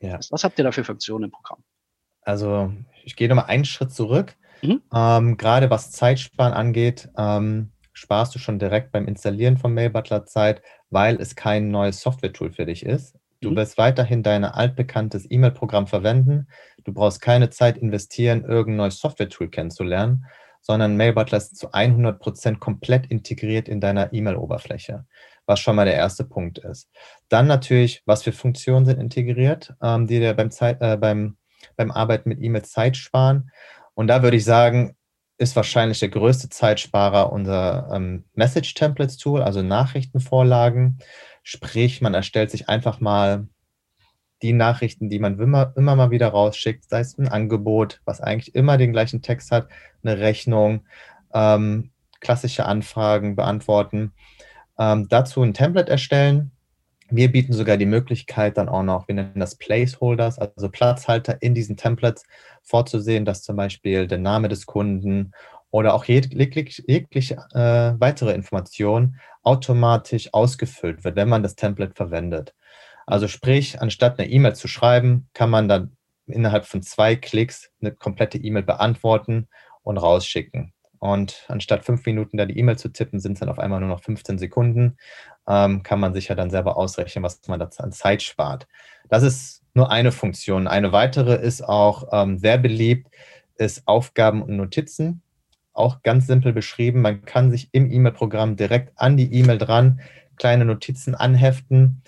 Ja. 0.00 0.18
Was, 0.18 0.30
was 0.30 0.44
habt 0.44 0.58
ihr 0.58 0.64
da 0.64 0.72
für 0.72 0.84
Funktionen 0.84 1.24
im 1.24 1.30
Programm? 1.30 1.62
Also 2.22 2.72
ich 3.04 3.16
gehe 3.16 3.28
nochmal 3.28 3.46
einen 3.46 3.64
Schritt 3.64 3.92
zurück. 3.92 4.36
Mhm. 4.62 4.82
Ähm, 4.92 5.36
gerade 5.36 5.70
was 5.70 5.92
Zeitsparen 5.92 6.52
angeht, 6.52 7.08
ähm, 7.16 7.70
sparst 7.92 8.34
du 8.34 8.38
schon 8.38 8.58
direkt 8.58 8.92
beim 8.92 9.06
Installieren 9.06 9.56
von 9.56 9.72
Mailbutler 9.72 10.26
Zeit, 10.26 10.62
weil 10.90 11.20
es 11.20 11.36
kein 11.36 11.70
neues 11.70 12.00
Software-Tool 12.00 12.50
für 12.52 12.66
dich 12.66 12.84
ist. 12.84 13.16
Du 13.40 13.50
mhm. 13.50 13.56
wirst 13.56 13.78
weiterhin 13.78 14.22
dein 14.22 14.44
altbekanntes 14.44 15.30
E-Mail-Programm 15.30 15.86
verwenden. 15.86 16.48
Du 16.82 16.92
brauchst 16.92 17.20
keine 17.20 17.50
Zeit 17.50 17.78
investieren, 17.78 18.44
irgendein 18.44 18.78
neues 18.78 18.98
Software-Tool 18.98 19.48
kennenzulernen, 19.48 20.24
sondern 20.66 20.96
Mailbutler 20.96 21.38
ist 21.38 21.56
zu 21.56 21.72
100 21.72 22.18
Prozent 22.18 22.58
komplett 22.58 23.06
integriert 23.06 23.68
in 23.68 23.80
deiner 23.80 24.12
E-Mail-Oberfläche, 24.12 25.04
was 25.44 25.60
schon 25.60 25.76
mal 25.76 25.84
der 25.84 25.94
erste 25.94 26.24
Punkt 26.24 26.58
ist. 26.58 26.88
Dann 27.28 27.46
natürlich, 27.46 28.02
was 28.06 28.22
für 28.22 28.32
Funktionen 28.32 28.86
sind 28.86 28.98
integriert, 28.98 29.74
ähm, 29.82 30.06
die 30.06 30.20
dir 30.20 30.32
beim, 30.32 30.50
Zeit, 30.50 30.80
äh, 30.80 30.96
beim, 30.96 31.36
beim 31.76 31.90
Arbeiten 31.90 32.30
mit 32.30 32.40
E-Mails 32.40 32.70
Zeit 32.70 32.96
sparen. 32.96 33.50
Und 33.92 34.06
da 34.06 34.22
würde 34.22 34.38
ich 34.38 34.44
sagen, 34.44 34.96
ist 35.36 35.54
wahrscheinlich 35.54 35.98
der 35.98 36.08
größte 36.08 36.48
Zeitsparer 36.48 37.30
unser 37.30 37.90
ähm, 37.92 38.24
Message 38.32 38.72
Templates 38.72 39.18
Tool, 39.18 39.42
also 39.42 39.60
Nachrichtenvorlagen. 39.60 40.98
Sprich, 41.42 42.00
man 42.00 42.14
erstellt 42.14 42.50
sich 42.50 42.70
einfach 42.70 43.00
mal 43.00 43.48
die 44.44 44.52
Nachrichten, 44.52 45.08
die 45.08 45.18
man 45.18 45.38
immer, 45.40 45.72
immer 45.74 45.96
mal 45.96 46.10
wieder 46.10 46.28
rausschickt, 46.28 46.88
sei 46.90 47.00
es 47.00 47.16
ein 47.16 47.28
Angebot, 47.28 48.02
was 48.04 48.20
eigentlich 48.20 48.54
immer 48.54 48.76
den 48.76 48.92
gleichen 48.92 49.22
Text 49.22 49.50
hat, 49.50 49.68
eine 50.02 50.18
Rechnung, 50.18 50.82
ähm, 51.32 51.90
klassische 52.20 52.66
Anfragen 52.66 53.36
beantworten. 53.36 54.12
Ähm, 54.78 55.08
dazu 55.08 55.42
ein 55.42 55.54
Template 55.54 55.90
erstellen. 55.90 56.50
Wir 57.08 57.32
bieten 57.32 57.54
sogar 57.54 57.78
die 57.78 57.86
Möglichkeit, 57.86 58.58
dann 58.58 58.68
auch 58.68 58.82
noch, 58.82 59.08
wir 59.08 59.14
nennen 59.14 59.40
das 59.40 59.56
Placeholders, 59.56 60.38
also 60.38 60.68
Platzhalter 60.68 61.40
in 61.40 61.54
diesen 61.54 61.78
Templates 61.78 62.24
vorzusehen, 62.62 63.24
dass 63.24 63.42
zum 63.42 63.56
Beispiel 63.56 64.06
der 64.06 64.18
Name 64.18 64.48
des 64.48 64.66
Kunden 64.66 65.32
oder 65.70 65.94
auch 65.94 66.04
jegliche, 66.04 66.82
jegliche 66.86 67.36
äh, 67.54 67.98
weitere 67.98 68.34
Information 68.34 69.16
automatisch 69.42 70.28
ausgefüllt 70.34 71.02
wird, 71.02 71.16
wenn 71.16 71.30
man 71.30 71.42
das 71.42 71.56
Template 71.56 71.94
verwendet. 71.94 72.54
Also 73.06 73.28
sprich, 73.28 73.80
anstatt 73.80 74.18
eine 74.18 74.28
E-Mail 74.28 74.54
zu 74.54 74.68
schreiben, 74.68 75.28
kann 75.34 75.50
man 75.50 75.68
dann 75.68 75.96
innerhalb 76.26 76.66
von 76.66 76.82
zwei 76.82 77.16
Klicks 77.16 77.70
eine 77.80 77.92
komplette 77.92 78.38
E-Mail 78.38 78.62
beantworten 78.62 79.48
und 79.82 79.98
rausschicken. 79.98 80.72
Und 80.98 81.44
anstatt 81.48 81.84
fünf 81.84 82.06
Minuten 82.06 82.38
da 82.38 82.46
die 82.46 82.58
E-Mail 82.58 82.78
zu 82.78 82.88
tippen, 82.88 83.20
sind 83.20 83.34
es 83.34 83.40
dann 83.40 83.50
auf 83.50 83.58
einmal 83.58 83.80
nur 83.80 83.90
noch 83.90 84.02
15 84.02 84.38
Sekunden. 84.38 84.96
Ähm, 85.46 85.82
kann 85.82 86.00
man 86.00 86.14
sich 86.14 86.28
ja 86.28 86.34
dann 86.34 86.48
selber 86.48 86.78
ausrechnen, 86.78 87.22
was 87.22 87.46
man 87.46 87.60
da 87.60 87.68
an 87.76 87.92
Zeit 87.92 88.22
spart. 88.22 88.66
Das 89.10 89.22
ist 89.22 89.62
nur 89.74 89.90
eine 89.90 90.12
Funktion. 90.12 90.66
Eine 90.66 90.92
weitere 90.92 91.34
ist 91.34 91.62
auch 91.62 92.08
ähm, 92.10 92.38
sehr 92.38 92.56
beliebt, 92.56 93.08
ist 93.56 93.86
Aufgaben 93.86 94.42
und 94.42 94.56
Notizen. 94.56 95.20
Auch 95.74 96.02
ganz 96.02 96.26
simpel 96.26 96.54
beschrieben. 96.54 97.02
Man 97.02 97.26
kann 97.26 97.50
sich 97.50 97.68
im 97.72 97.92
E-Mail-Programm 97.92 98.56
direkt 98.56 98.92
an 98.96 99.18
die 99.18 99.30
E-Mail 99.34 99.58
dran 99.58 100.00
kleine 100.36 100.64
Notizen 100.64 101.14
anheften 101.14 102.02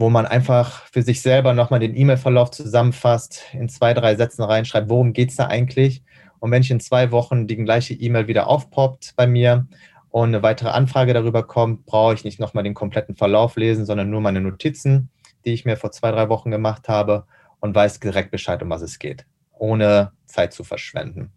wo 0.00 0.08
man 0.08 0.24
einfach 0.24 0.86
für 0.86 1.02
sich 1.02 1.20
selber 1.20 1.52
nochmal 1.52 1.78
den 1.78 1.94
E-Mail-Verlauf 1.94 2.50
zusammenfasst, 2.52 3.44
in 3.52 3.68
zwei, 3.68 3.92
drei 3.92 4.16
Sätzen 4.16 4.42
reinschreibt, 4.42 4.88
worum 4.88 5.12
geht 5.12 5.28
es 5.28 5.36
da 5.36 5.48
eigentlich? 5.48 6.02
Und 6.38 6.50
wenn 6.50 6.62
ich 6.62 6.70
in 6.70 6.80
zwei 6.80 7.12
Wochen 7.12 7.46
die 7.46 7.56
gleiche 7.56 7.92
E-Mail 7.92 8.26
wieder 8.26 8.46
aufpoppt 8.46 9.12
bei 9.14 9.26
mir 9.26 9.66
und 10.08 10.30
eine 10.30 10.42
weitere 10.42 10.70
Anfrage 10.70 11.12
darüber 11.12 11.42
kommt, 11.42 11.84
brauche 11.84 12.14
ich 12.14 12.24
nicht 12.24 12.40
nochmal 12.40 12.64
den 12.64 12.72
kompletten 12.72 13.14
Verlauf 13.14 13.56
lesen, 13.56 13.84
sondern 13.84 14.08
nur 14.08 14.22
meine 14.22 14.40
Notizen, 14.40 15.10
die 15.44 15.52
ich 15.52 15.66
mir 15.66 15.76
vor 15.76 15.92
zwei, 15.92 16.10
drei 16.12 16.30
Wochen 16.30 16.50
gemacht 16.50 16.88
habe 16.88 17.26
und 17.60 17.74
weiß 17.74 18.00
direkt 18.00 18.30
Bescheid, 18.30 18.62
um 18.62 18.70
was 18.70 18.80
es 18.80 18.98
geht, 18.98 19.26
ohne 19.52 20.12
Zeit 20.24 20.54
zu 20.54 20.64
verschwenden. 20.64 21.30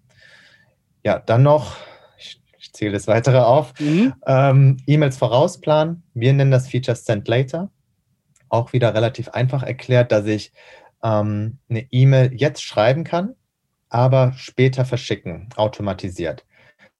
Ja, 1.04 1.20
dann 1.20 1.44
noch, 1.44 1.76
ich, 2.18 2.42
ich 2.58 2.72
zähle 2.72 2.94
das 2.94 3.08
weitere 3.08 3.40
auf, 3.40 3.74
mhm. 3.82 4.14
ähm, 4.26 4.78
E-Mails 4.88 5.18
vorausplanen. 5.18 6.04
Wir 6.14 6.32
nennen 6.32 6.52
das 6.52 6.70
Feature 6.70 6.96
Send 6.96 7.28
Later 7.28 7.70
auch 8.54 8.72
wieder 8.72 8.94
relativ 8.94 9.30
einfach 9.30 9.64
erklärt, 9.64 10.12
dass 10.12 10.26
ich 10.28 10.54
ähm, 11.04 11.58
eine 11.70 11.88
E-Mail 11.92 12.32
jetzt 12.34 12.64
schreiben 12.64 13.04
kann, 13.04 13.36
aber 13.90 14.34
später 14.34 14.86
verschicken, 14.86 15.50
automatisiert. 15.56 16.46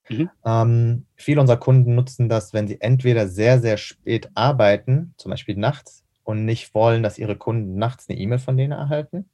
Mhm. 0.08 0.30
Ähm, 0.44 1.06
viele 1.14 1.40
unserer 1.40 1.56
Kunden 1.56 1.94
nutzen 1.94 2.28
das, 2.28 2.52
wenn 2.52 2.66
sie 2.66 2.80
entweder 2.80 3.28
sehr, 3.28 3.60
sehr 3.60 3.76
spät 3.76 4.30
arbeiten, 4.34 5.14
zum 5.16 5.30
Beispiel 5.30 5.56
nachts, 5.56 6.04
und 6.24 6.44
nicht 6.44 6.74
wollen, 6.74 7.02
dass 7.02 7.18
ihre 7.18 7.36
Kunden 7.36 7.76
nachts 7.76 8.08
eine 8.08 8.18
E-Mail 8.18 8.38
von 8.38 8.56
denen 8.56 8.72
erhalten. 8.72 9.28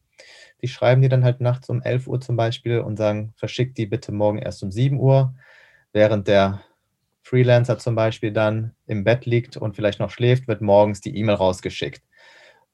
Die 0.61 0.69
schreiben 0.69 1.00
die 1.00 1.09
dann 1.09 1.25
halt 1.25 1.41
nachts 1.41 1.71
um 1.71 1.81
11 1.81 2.07
Uhr 2.07 2.21
zum 2.21 2.37
Beispiel 2.37 2.81
und 2.81 2.97
sagen, 2.97 3.33
verschickt 3.37 3.79
die 3.79 3.87
bitte 3.87 4.12
morgen 4.12 4.39
erst 4.39 4.62
um 4.62 4.71
7 4.71 4.99
Uhr, 4.99 5.35
während 5.93 6.29
der 6.29 6.62
Freelancer 7.23 7.79
zum 7.79 7.95
Beispiel 7.95 8.33
dann 8.33 8.75
im 8.87 9.05
Bett 9.05 9.27
liegt 9.27 9.57
und 9.57 9.77
vielleicht 9.77 10.00
noch 10.00 10.11
schläft, 10.11 10.49
wird 10.49 10.62
morgens 10.62 11.00
die 11.00 11.17
E-Mail 11.17 11.37
rausgeschickt 11.37 12.03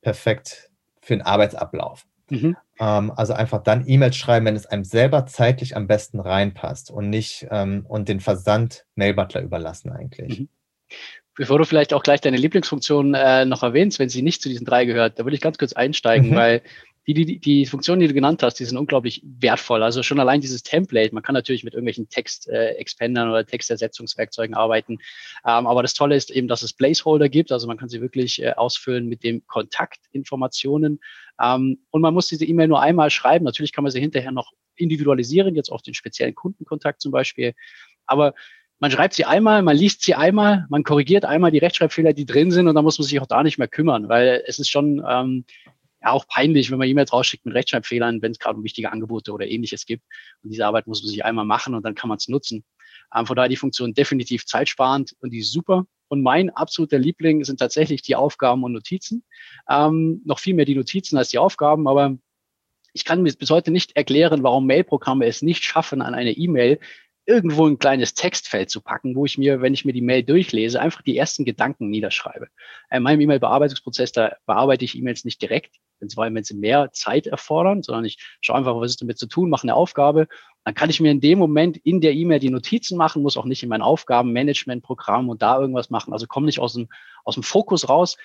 perfekt 0.07 0.71
für 1.03 1.17
den 1.17 1.23
Arbeitsablauf. 1.23 2.07
Mhm. 2.31 2.57
Ähm, 2.79 3.12
also 3.17 3.33
einfach 3.33 3.62
dann 3.65 3.83
E-Mails 3.88 4.17
schreiben, 4.17 4.47
wenn 4.47 4.55
es 4.55 4.67
einem 4.67 4.85
selber 4.85 5.26
zeitlich 5.26 5.76
am 5.76 5.88
besten 5.88 6.21
reinpasst 6.21 6.93
und 6.93 7.11
nicht 7.11 7.47
ähm, 7.50 7.85
und 7.88 8.09
den 8.09 8.21
Versand 8.21 8.85
Mailbutler 8.95 9.43
überlassen 9.43 9.91
eigentlich. 9.91 10.41
Mhm. 10.41 10.49
Bevor 11.35 11.59
du 11.59 11.65
vielleicht 11.65 11.93
auch 11.93 12.05
gleich 12.05 12.21
deine 12.21 12.37
Lieblingsfunktion 12.37 13.15
äh, 13.15 13.45
noch 13.47 13.65
erwähnst, 13.65 13.99
wenn 13.99 14.09
sie 14.09 14.23
nicht 14.23 14.43
zu 14.43 14.49
diesen 14.49 14.65
drei 14.65 14.85
gehört, 14.85 15.19
da 15.19 15.25
würde 15.25 15.35
ich 15.35 15.41
ganz 15.41 15.59
kurz 15.59 15.73
einsteigen, 15.73 16.31
mhm. 16.31 16.37
weil 16.37 16.62
die, 17.07 17.15
die, 17.15 17.39
die 17.39 17.67
Funktionen, 17.67 18.01
die 18.01 18.09
du 18.09 18.15
genannt 18.15 18.43
hast, 18.43 18.55
die 18.55 18.65
sind 18.65 18.77
unglaublich 18.77 19.23
wertvoll. 19.25 19.83
Also 19.83 20.03
schon 20.03 20.19
allein 20.19 20.41
dieses 20.41 20.65
Template, 20.65 21.15
man 21.15 21.23
kann 21.23 21.35
natürlich 21.35 21.63
mit 21.63 21.75
irgendwelchen 21.75 22.09
Text-Expandern 22.09 23.29
äh, 23.29 23.31
oder 23.31 23.47
Textersetzungswerkzeugen 23.47 24.57
arbeiten. 24.57 24.99
Ähm, 25.45 25.67
aber 25.67 25.83
das 25.83 25.95
Tolle 25.95 26.17
ist 26.17 26.31
eben, 26.31 26.49
dass 26.49 26.63
es 26.63 26.73
Placeholder 26.73 27.29
gibt. 27.29 27.53
Also 27.53 27.69
man 27.69 27.77
kann 27.77 27.89
sie 27.89 28.01
wirklich 28.01 28.43
äh, 28.43 28.53
ausfüllen 28.53 29.07
mit 29.07 29.23
den 29.23 29.47
Kontaktinformationen. 29.47 30.99
Ähm, 31.41 31.79
und 31.91 32.01
man 32.03 32.13
muss 32.13 32.27
diese 32.27 32.45
E-Mail 32.45 32.69
nur 32.69 32.81
einmal 32.81 33.11
schreiben. 33.11 33.45
Natürlich 33.45 33.73
kann 33.73 33.85
man 33.85 33.93
sie 33.93 34.01
hinterher 34.01 34.33
noch 34.33 34.53
individualisieren, 34.75 35.55
jetzt 35.55 35.71
auf 35.71 35.83
den 35.83 35.95
speziellen 35.95 36.35
Kundenkontakt 36.35 37.01
zum 37.01 37.13
Beispiel. 37.13 37.55
Aber 38.07 38.35
man 38.79 38.91
schreibt 38.91 39.15
sie 39.15 39.25
einmal, 39.25 39.63
man 39.63 39.77
liest 39.77 40.03
sie 40.03 40.15
einmal, 40.15 40.67
man 40.69 40.83
korrigiert 40.83 41.25
einmal 41.25 41.51
die 41.51 41.59
Rechtschreibfehler, 41.59 42.13
die 42.13 42.27
drin 42.27 42.51
sind, 42.51 42.69
und 42.69 42.75
dann 42.75 42.85
muss 42.85 42.99
man 42.99 43.07
sich 43.07 43.21
auch 43.21 43.27
da 43.27 43.43
nicht 43.43 43.59
mehr 43.59 43.69
kümmern, 43.69 44.09
weil 44.09 44.43
es 44.47 44.59
ist 44.59 44.71
schon 44.71 45.03
ähm, 45.09 45.45
ja 46.07 46.13
auch 46.13 46.27
peinlich, 46.29 46.71
wenn 46.71 46.79
man 46.79 46.89
E-Mails 46.89 47.13
rausschickt 47.13 47.45
mit 47.45 47.55
Rechtschreibfehlern, 47.55 48.23
wenn 48.23 48.33
es 48.33 48.39
gerade 48.39 48.57
um 48.57 48.65
wichtige 48.65 48.93
Angebote 48.93 49.33
oder 49.33 49.47
ähnliches 49.47 49.87
gibt. 49.87 50.05
Und 50.43 50.51
diese 50.51 50.67
Arbeit 50.67 50.87
muss 50.87 51.03
man 51.03 51.11
sich 51.11 51.25
einmal 51.25 51.45
machen 51.45 51.75
und 51.75 51.85
dann 51.85 51.95
kann 51.95 52.09
man 52.09 52.19
es 52.19 52.29
nutzen. 52.29 52.65
Ähm, 53.15 53.27
von 53.27 53.37
daher 53.37 53.49
die 53.49 53.57
Funktion 53.57 53.95
definitiv 53.95 54.47
zeitsparend 54.47 55.15
und 55.21 55.31
die 55.31 55.41
ist 55.41 55.53
super. 55.53 55.87
Und 56.09 56.23
mein 56.23 56.51
absoluter 56.51 56.99
Liebling 56.99 57.45
sind 57.45 57.59
tatsächlich 57.59 58.03
die 58.03 58.15
Aufgaben 58.15 58.63
und 58.63 58.73
Notizen. 58.73 59.25
Ähm, 59.69 60.23
noch 60.25 60.39
viel 60.39 60.55
mehr 60.55 60.65
die 60.65 60.77
Notizen 60.77 61.17
als 61.17 61.31
die 61.31 61.39
Aufgaben, 61.39 61.89
aber 61.89 62.17
ich 62.93 63.05
kann 63.05 63.23
mir 63.23 63.33
bis 63.33 63.51
heute 63.51 63.71
nicht 63.73 63.95
erklären, 63.97 64.43
warum 64.43 64.67
Mailprogramme 64.67 65.27
es 65.27 65.43
nicht 65.43 65.65
schaffen, 65.65 66.01
an 66.01 66.15
eine 66.15 66.33
E-Mail 66.33 66.79
irgendwo 67.26 67.66
ein 67.66 67.78
kleines 67.78 68.14
Textfeld 68.14 68.71
zu 68.71 68.80
packen, 68.80 69.16
wo 69.16 69.25
ich 69.25 69.37
mir, 69.37 69.61
wenn 69.61 69.75
ich 69.75 69.85
mir 69.85 69.92
die 69.92 70.00
Mail 70.00 70.23
durchlese, 70.23 70.80
einfach 70.80 71.02
die 71.02 71.16
ersten 71.16 71.45
Gedanken 71.45 71.90
niederschreibe. 71.90 72.49
In 72.90 73.02
meinem 73.02 73.21
E-Mail-Bearbeitungsprozess, 73.21 74.12
da 74.12 74.37
bearbeite 74.47 74.85
ich 74.85 74.97
E-Mails 74.97 75.25
nicht 75.25 75.42
direkt, 75.42 75.76
wenn 75.99 76.45
sie 76.45 76.54
mehr 76.54 76.92
Zeit 76.92 77.26
erfordern, 77.26 77.83
sondern 77.83 78.04
ich 78.04 78.18
schaue 78.40 78.56
einfach, 78.56 78.76
was 78.76 78.92
ist 78.92 79.02
damit 79.02 79.18
zu 79.18 79.26
tun, 79.26 79.50
mache 79.50 79.64
eine 79.64 79.75
Aufgabe. 79.75 80.28
Dann 80.64 80.75
kann 80.75 80.90
ich 80.90 81.00
mir 81.00 81.11
in 81.11 81.21
dem 81.21 81.38
Moment 81.38 81.76
in 81.78 82.00
der 82.00 82.12
E-Mail 82.12 82.38
die 82.38 82.50
Notizen 82.50 82.97
machen, 82.97 83.23
muss 83.23 83.37
auch 83.37 83.45
nicht 83.45 83.62
in 83.62 83.68
mein 83.68 83.83
Aufgabenmanagementprogramm 83.83 85.28
und 85.28 85.42
da 85.42 85.59
irgendwas 85.59 85.90
machen. 85.90 86.12
Also 86.12 86.26
komme 86.26 86.47
nicht 86.47 86.61
aus 86.61 86.75
dem, 86.75 86.88
aus 87.25 87.35
dem 87.35 87.42
Fokus 87.42 87.88
raus. 87.88 88.16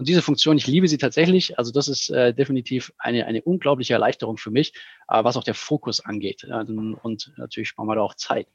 Und 0.00 0.08
diese 0.08 0.22
Funktion, 0.22 0.56
ich 0.56 0.66
liebe 0.66 0.88
sie 0.88 0.96
tatsächlich. 0.96 1.58
Also 1.58 1.72
das 1.72 1.86
ist 1.86 2.08
äh, 2.08 2.32
definitiv 2.32 2.90
eine, 2.96 3.26
eine 3.26 3.42
unglaubliche 3.42 3.92
Erleichterung 3.92 4.38
für 4.38 4.50
mich, 4.50 4.72
äh, 5.10 5.22
was 5.22 5.36
auch 5.36 5.44
der 5.44 5.52
Fokus 5.52 6.02
angeht. 6.02 6.42
Äh, 6.44 6.54
und 6.54 7.34
natürlich 7.36 7.68
sparen 7.68 7.86
wir 7.86 7.96
da 7.96 8.00
auch 8.00 8.14
Zeit. 8.14 8.46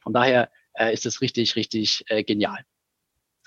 Von 0.00 0.14
daher 0.14 0.48
äh, 0.72 0.94
ist 0.94 1.04
es 1.04 1.20
richtig, 1.20 1.54
richtig 1.54 2.02
äh, 2.08 2.24
genial. 2.24 2.60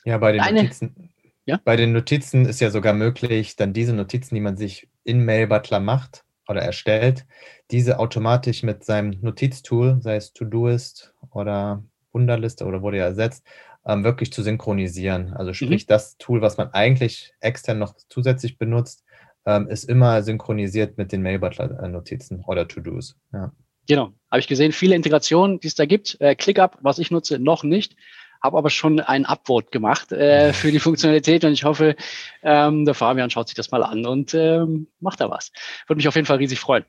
Ja, 0.06 0.20
bei 0.20 0.34
den 0.34 0.44
Deine, 0.44 0.62
Notizen. 0.62 1.12
Ja? 1.46 1.60
Bei 1.66 1.76
den 1.76 1.92
Notizen 1.92 2.46
ist 2.46 2.62
ja 2.62 2.70
sogar 2.70 2.94
möglich, 2.94 3.56
dann 3.56 3.74
diese 3.74 3.94
Notizen, 3.94 4.36
die 4.36 4.42
man 4.42 4.56
sich 4.56 4.88
in 5.04 5.26
Mail 5.26 5.48
Butler 5.48 5.80
macht 5.80 6.26
oder 6.48 6.62
erstellt, 6.62 7.26
diese 7.72 7.98
automatisch 7.98 8.62
mit 8.62 8.84
seinem 8.84 9.18
Notiztool, 9.22 9.98
sei 10.04 10.18
es 10.18 10.34
Todoist 10.34 11.16
oder 11.32 11.84
Wunderliste 12.12 12.66
oder 12.66 12.84
wurde 12.84 12.98
ja 12.98 13.06
ersetzt, 13.06 13.44
ähm, 13.90 14.04
wirklich 14.04 14.32
zu 14.32 14.44
synchronisieren. 14.44 15.34
Also 15.34 15.54
sprich, 15.54 15.86
mhm. 15.86 15.88
das 15.88 16.18
Tool, 16.18 16.42
was 16.42 16.58
man 16.58 16.70
eigentlich 16.74 17.34
extern 17.40 17.80
noch 17.80 17.96
zusätzlich 18.10 18.58
benutzt, 18.58 19.04
ähm, 19.46 19.68
ist 19.68 19.86
immer 19.86 20.22
synchronisiert 20.22 20.98
mit 20.98 21.12
den 21.12 21.24
Mailbutler-Notizen 21.24 22.44
oder 22.46 22.68
To-Dos. 22.68 23.18
Ja. 23.34 23.52
Genau, 23.88 24.14
habe 24.30 24.40
ich 24.40 24.48
gesehen, 24.48 24.72
viele 24.72 24.96
Integrationen, 24.96 25.60
die 25.60 25.68
es 25.68 25.76
da 25.76 25.86
gibt. 25.86 26.18
Äh, 26.22 26.36
ClickUp, 26.36 26.78
was 26.82 27.00
ich 27.00 27.10
nutze, 27.10 27.40
noch 27.40 27.64
nicht 27.64 27.96
habe 28.42 28.58
aber 28.58 28.70
schon 28.70 29.02
ein 29.02 29.26
Upvote 29.26 29.70
gemacht 29.70 30.14
äh, 30.14 30.54
für 30.54 30.72
die 30.72 30.80
Funktionalität 30.80 31.44
und 31.44 31.52
ich 31.52 31.66
hoffe, 31.66 31.96
ähm, 32.42 32.86
der 32.86 32.94
Fabian 32.94 33.30
schaut 33.30 33.50
sich 33.50 33.56
das 33.56 33.72
mal 33.72 33.84
an 33.84 34.06
und 34.06 34.34
ähm, 34.34 34.88
macht 35.00 35.20
da 35.20 35.30
was. 35.30 35.52
Würde 35.88 35.98
mich 35.98 36.08
auf 36.08 36.16
jeden 36.16 36.26
Fall 36.26 36.38
riesig 36.38 36.60
freuen. 36.60 36.86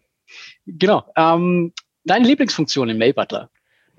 Genau. 0.66 1.04
Ähm, 1.16 1.73
deine 2.04 2.26
Lieblingsfunktion 2.26 2.88
im 2.88 2.99
Mail 2.99 3.14
Butler? 3.14 3.50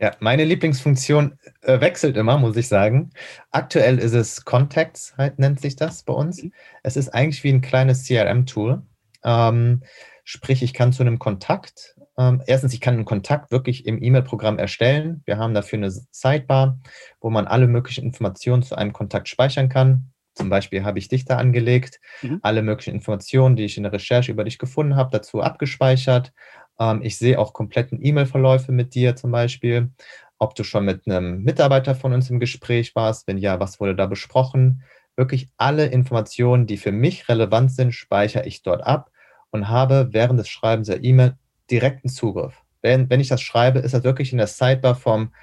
Ja, 0.01 0.15
meine 0.19 0.45
Lieblingsfunktion 0.45 1.37
äh, 1.61 1.79
wechselt 1.79 2.17
immer, 2.17 2.39
muss 2.39 2.57
ich 2.57 2.67
sagen. 2.67 3.11
Aktuell 3.51 3.99
ist 3.99 4.13
es 4.13 4.43
Contacts, 4.45 5.13
halt 5.15 5.37
nennt 5.37 5.61
sich 5.61 5.75
das 5.75 6.01
bei 6.03 6.13
uns. 6.13 6.41
Mhm. 6.41 6.53
Es 6.81 6.97
ist 6.97 7.09
eigentlich 7.09 7.43
wie 7.43 7.53
ein 7.53 7.61
kleines 7.61 8.07
CRM-Tool. 8.07 8.81
Ähm, 9.23 9.83
sprich, 10.23 10.63
ich 10.63 10.73
kann 10.73 10.91
zu 10.91 11.03
einem 11.03 11.19
Kontakt, 11.19 11.95
ähm, 12.17 12.41
erstens, 12.45 12.73
ich 12.73 12.81
kann 12.81 12.95
einen 12.95 13.05
Kontakt 13.05 13.51
wirklich 13.51 13.85
im 13.85 14.01
E-Mail-Programm 14.01 14.57
erstellen. 14.59 15.21
Wir 15.25 15.37
haben 15.37 15.53
dafür 15.53 15.77
eine 15.77 15.91
Sidebar, 15.91 16.79
wo 17.19 17.29
man 17.29 17.47
alle 17.47 17.67
möglichen 17.67 18.03
Informationen 18.03 18.63
zu 18.63 18.75
einem 18.75 18.93
Kontakt 18.93 19.29
speichern 19.29 19.69
kann. 19.69 20.11
Zum 20.33 20.49
Beispiel 20.49 20.83
habe 20.83 20.97
ich 20.97 21.09
dich 21.09 21.25
da 21.25 21.37
angelegt, 21.37 21.99
mhm. 22.21 22.39
alle 22.41 22.61
möglichen 22.61 22.95
Informationen, 22.95 23.55
die 23.55 23.65
ich 23.65 23.77
in 23.77 23.83
der 23.83 23.91
Recherche 23.91 24.31
über 24.31 24.45
dich 24.45 24.59
gefunden 24.59 24.95
habe, 24.95 25.11
dazu 25.11 25.41
abgespeichert. 25.41 26.31
Ähm, 26.79 27.01
ich 27.03 27.17
sehe 27.17 27.39
auch 27.39 27.53
kompletten 27.53 27.99
E-Mail-Verläufe 28.01 28.71
mit 28.71 28.95
dir 28.95 29.15
zum 29.15 29.31
Beispiel, 29.31 29.91
ob 30.37 30.55
du 30.55 30.63
schon 30.63 30.85
mit 30.85 31.05
einem 31.05 31.43
Mitarbeiter 31.43 31.95
von 31.95 32.13
uns 32.13 32.29
im 32.29 32.39
Gespräch 32.39 32.95
warst. 32.95 33.27
Wenn 33.27 33.37
ja, 33.37 33.59
was 33.59 33.79
wurde 33.79 33.95
da 33.95 34.07
besprochen? 34.07 34.83
wirklich 35.15 35.49
alle 35.57 35.85
Informationen, 35.85 36.67
die 36.67 36.77
für 36.77 36.91
mich 36.91 37.29
relevant 37.29 37.71
sind, 37.71 37.93
speichere 37.93 38.45
ich 38.45 38.63
dort 38.63 38.83
ab 38.83 39.11
und 39.51 39.69
habe 39.69 40.09
während 40.11 40.39
des 40.39 40.49
Schreibens 40.49 40.87
der 40.87 41.03
E-Mail 41.03 41.35
direkten 41.69 42.09
Zugriff. 42.09 42.55
Wenn, 42.81 43.09
wenn 43.09 43.19
ich 43.19 43.27
das 43.27 43.41
schreibe, 43.41 43.79
ist 43.79 43.93
das 43.93 44.03
wirklich 44.03 44.31
in 44.31 44.37
der 44.37 44.47
Sidebar 44.47 44.95
vom 44.95 45.33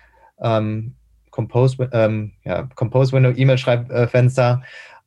ähm, 0.41 0.97
Compose, 1.31 1.89
ähm, 1.93 2.33
ja, 2.45 2.69
Compose 2.75 3.13
Window 3.13 3.31
E-Mail-Schreibfenster 3.31 4.63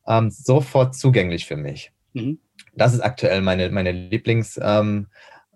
ähm, 0.06 0.30
sofort 0.30 0.94
zugänglich 0.94 1.46
für 1.46 1.56
mich. 1.56 1.92
Mhm. 2.14 2.38
Das 2.74 2.94
ist 2.94 3.00
aktuell 3.00 3.42
meine, 3.42 3.68
meine 3.70 3.92
Lieblings, 3.92 4.58
ähm, 4.62 5.08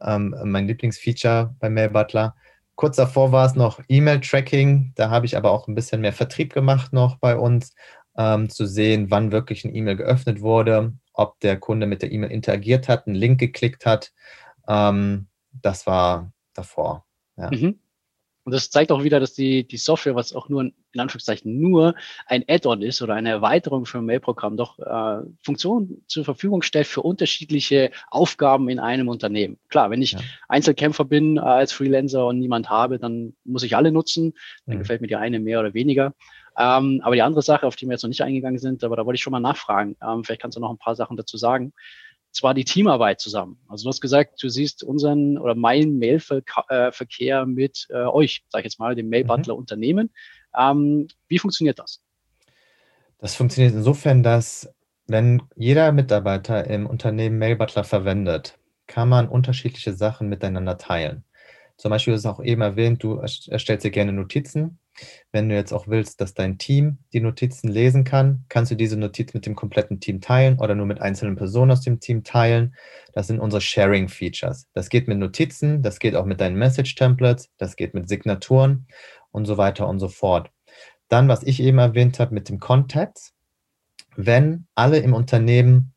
ähm, 0.02 0.34
mein 0.44 0.66
Lieblingsfeature 0.66 1.54
bei 1.58 1.70
Mail 1.70 1.90
Butler. 1.90 2.34
Kurz 2.74 2.96
davor 2.96 3.32
war 3.32 3.46
es 3.46 3.54
noch 3.54 3.80
E-Mail-Tracking. 3.88 4.92
Da 4.96 5.10
habe 5.10 5.26
ich 5.26 5.36
aber 5.36 5.50
auch 5.50 5.66
ein 5.66 5.74
bisschen 5.74 6.02
mehr 6.02 6.12
Vertrieb 6.12 6.52
gemacht 6.52 6.92
noch 6.92 7.16
bei 7.16 7.36
uns, 7.36 7.74
ähm, 8.18 8.48
zu 8.48 8.66
sehen, 8.66 9.10
wann 9.10 9.32
wirklich 9.32 9.64
ein 9.64 9.74
E-Mail 9.74 9.96
geöffnet 9.96 10.40
wurde, 10.40 10.94
ob 11.12 11.38
der 11.40 11.58
Kunde 11.58 11.86
mit 11.86 12.02
der 12.02 12.12
E-Mail 12.12 12.30
interagiert 12.30 12.88
hat, 12.88 13.06
einen 13.06 13.16
Link 13.16 13.38
geklickt 13.40 13.86
hat. 13.86 14.12
Ähm, 14.68 15.28
das 15.52 15.86
war 15.86 16.32
davor. 16.54 17.06
Ja. 17.36 17.50
Mhm. 17.50 17.78
Und 18.46 18.52
das 18.52 18.70
zeigt 18.70 18.92
auch 18.92 19.02
wieder, 19.02 19.18
dass 19.18 19.34
die, 19.34 19.66
die 19.66 19.76
Software, 19.76 20.14
was 20.14 20.32
auch 20.32 20.48
nur 20.48 20.62
in 20.62 21.00
Anführungszeichen 21.00 21.60
nur 21.60 21.96
ein 22.26 22.44
Add-on 22.46 22.80
ist 22.80 23.02
oder 23.02 23.14
eine 23.14 23.30
Erweiterung 23.30 23.86
für 23.86 23.98
ein 23.98 24.06
Mailprogramm, 24.06 24.56
doch 24.56 24.78
äh, 24.78 25.26
Funktionen 25.42 26.04
zur 26.06 26.24
Verfügung 26.24 26.62
stellt 26.62 26.86
für 26.86 27.02
unterschiedliche 27.02 27.90
Aufgaben 28.08 28.68
in 28.68 28.78
einem 28.78 29.08
Unternehmen. 29.08 29.58
Klar, 29.68 29.90
wenn 29.90 30.00
ich 30.00 30.12
ja. 30.12 30.20
Einzelkämpfer 30.46 31.04
bin 31.04 31.38
äh, 31.38 31.40
als 31.40 31.72
Freelancer 31.72 32.24
und 32.24 32.38
niemand 32.38 32.70
habe, 32.70 33.00
dann 33.00 33.34
muss 33.44 33.64
ich 33.64 33.74
alle 33.74 33.90
nutzen. 33.90 34.32
Dann 34.64 34.76
mhm. 34.76 34.80
gefällt 34.82 35.00
mir 35.00 35.08
die 35.08 35.16
eine 35.16 35.40
mehr 35.40 35.58
oder 35.58 35.74
weniger. 35.74 36.14
Ähm, 36.56 37.00
aber 37.02 37.16
die 37.16 37.22
andere 37.22 37.42
Sache, 37.42 37.66
auf 37.66 37.74
die 37.74 37.86
wir 37.86 37.94
jetzt 37.94 38.04
noch 38.04 38.08
nicht 38.08 38.22
eingegangen 38.22 38.60
sind, 38.60 38.84
aber 38.84 38.94
da 38.94 39.04
wollte 39.04 39.16
ich 39.16 39.22
schon 39.22 39.32
mal 39.32 39.40
nachfragen. 39.40 39.96
Ähm, 40.00 40.22
vielleicht 40.22 40.40
kannst 40.40 40.56
du 40.56 40.60
noch 40.60 40.70
ein 40.70 40.78
paar 40.78 40.94
Sachen 40.94 41.16
dazu 41.16 41.36
sagen 41.36 41.72
zwar 42.36 42.54
die 42.54 42.64
Teamarbeit 42.64 43.20
zusammen. 43.20 43.58
Also 43.68 43.84
du 43.84 43.88
hast 43.88 44.00
gesagt, 44.00 44.42
du 44.42 44.48
siehst 44.48 44.84
unseren 44.84 45.38
oder 45.38 45.54
meinen 45.54 45.98
Mailverkehr 45.98 47.40
äh, 47.40 47.46
mit 47.46 47.86
äh, 47.90 48.04
euch, 48.04 48.44
sag 48.50 48.60
ich 48.60 48.64
jetzt 48.64 48.78
mal, 48.78 48.94
dem 48.94 49.08
Mail-Butler 49.08 49.54
mhm. 49.54 49.60
Unternehmen. 49.60 50.10
Ähm, 50.56 51.08
wie 51.28 51.38
funktioniert 51.38 51.78
das? 51.78 52.02
Das 53.18 53.34
funktioniert 53.34 53.74
insofern, 53.74 54.22
dass 54.22 54.68
wenn 55.06 55.42
jeder 55.56 55.92
Mitarbeiter 55.92 56.66
im 56.66 56.86
Unternehmen 56.86 57.38
Mail-Butler 57.38 57.84
verwendet, 57.84 58.58
kann 58.86 59.08
man 59.08 59.28
unterschiedliche 59.28 59.92
Sachen 59.92 60.28
miteinander 60.28 60.78
teilen. 60.78 61.24
Zum 61.76 61.90
Beispiel 61.90 62.14
ist 62.14 62.26
auch 62.26 62.42
eben 62.42 62.62
erwähnt, 62.62 63.02
du 63.02 63.16
erstellst 63.16 63.84
dir 63.84 63.90
gerne 63.90 64.12
Notizen. 64.12 64.78
Wenn 65.32 65.48
du 65.48 65.54
jetzt 65.54 65.72
auch 65.72 65.88
willst, 65.88 66.20
dass 66.20 66.34
dein 66.34 66.58
Team 66.58 66.98
die 67.12 67.20
Notizen 67.20 67.68
lesen 67.68 68.04
kann, 68.04 68.44
kannst 68.48 68.70
du 68.70 68.76
diese 68.76 68.96
Notiz 68.96 69.34
mit 69.34 69.46
dem 69.46 69.54
kompletten 69.54 70.00
Team 70.00 70.20
teilen 70.20 70.58
oder 70.58 70.74
nur 70.74 70.86
mit 70.86 71.00
einzelnen 71.00 71.36
Personen 71.36 71.70
aus 71.70 71.82
dem 71.82 72.00
Team 72.00 72.24
teilen. 72.24 72.74
Das 73.12 73.26
sind 73.26 73.40
unsere 73.40 73.60
Sharing-Features. 73.60 74.66
Das 74.72 74.88
geht 74.88 75.08
mit 75.08 75.18
Notizen, 75.18 75.82
das 75.82 75.98
geht 75.98 76.16
auch 76.16 76.24
mit 76.24 76.40
deinen 76.40 76.56
Message-Templates, 76.56 77.50
das 77.58 77.76
geht 77.76 77.94
mit 77.94 78.08
Signaturen 78.08 78.86
und 79.30 79.46
so 79.46 79.58
weiter 79.58 79.88
und 79.88 79.98
so 80.00 80.08
fort. 80.08 80.50
Dann, 81.08 81.28
was 81.28 81.42
ich 81.42 81.60
eben 81.60 81.78
erwähnt 81.78 82.18
habe 82.18 82.34
mit 82.34 82.48
dem 82.48 82.58
Contacts. 82.58 83.32
Wenn 84.16 84.66
alle 84.74 84.98
im 84.98 85.12
Unternehmen 85.12 85.92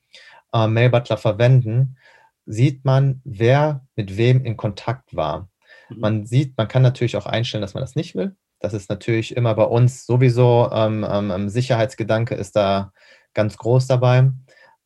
äh, 0.54 0.68
Mailbutler 0.68 1.18
verwenden, 1.18 1.98
sieht 2.46 2.84
man, 2.84 3.22
wer 3.24 3.86
mit 3.96 4.18
wem 4.18 4.44
in 4.44 4.58
Kontakt 4.58 5.16
war. 5.16 5.50
Mhm. 5.90 6.00
Man 6.00 6.26
sieht, 6.26 6.58
man 6.58 6.68
kann 6.68 6.82
natürlich 6.82 7.16
auch 7.16 7.26
einstellen, 7.26 7.62
dass 7.62 7.74
man 7.74 7.82
das 7.82 7.96
nicht 7.96 8.16
will. 8.16 8.36
Das 8.60 8.74
ist 8.74 8.90
natürlich 8.90 9.36
immer 9.36 9.56
bei 9.56 9.64
uns 9.64 10.06
sowieso, 10.06 10.70
ähm, 10.72 11.06
ähm, 11.10 11.50
Sicherheitsgedanke 11.50 12.36
ist 12.36 12.56
da 12.56 12.92
ganz 13.34 13.58
groß 13.58 13.88
dabei. 13.88 14.32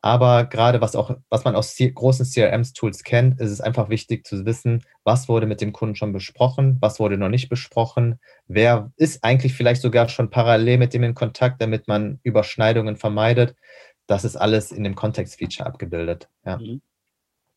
Aber 0.02 0.44
gerade 0.44 0.82
was 0.82 0.98
auch, 0.98 1.16
was 1.30 1.46
man 1.46 1.56
aus 1.56 1.78
großen 1.78 2.26
CRM-Tools 2.26 3.04
kennt, 3.04 3.40
ist 3.40 3.52
es 3.52 3.62
einfach 3.62 3.88
wichtig 3.88 4.28
zu 4.28 4.46
wissen, 4.46 4.84
was 5.06 5.30
wurde 5.30 5.48
mit 5.48 5.62
dem 5.62 5.72
Kunden 5.72 5.96
schon 5.96 6.12
besprochen, 6.12 6.78
was 6.82 7.00
wurde 7.00 7.18
noch 7.18 7.30
nicht 7.30 7.48
besprochen, 7.48 8.20
wer 8.46 8.92
ist 8.98 9.24
eigentlich 9.24 9.54
vielleicht 9.54 9.82
sogar 9.82 10.10
schon 10.10 10.30
parallel 10.30 10.78
mit 10.78 10.94
dem 10.94 11.04
in 11.04 11.16
Kontakt, 11.16 11.62
damit 11.62 11.88
man 11.88 12.20
Überschneidungen 12.24 12.98
vermeidet. 12.98 13.56
Das 14.06 14.26
ist 14.26 14.36
alles 14.36 14.74
in 14.74 14.84
dem 14.84 14.96
Kontext-Feature 14.96 15.66
abgebildet. 15.66 16.28
Ja. 16.46 16.58
Mhm. 16.58 16.82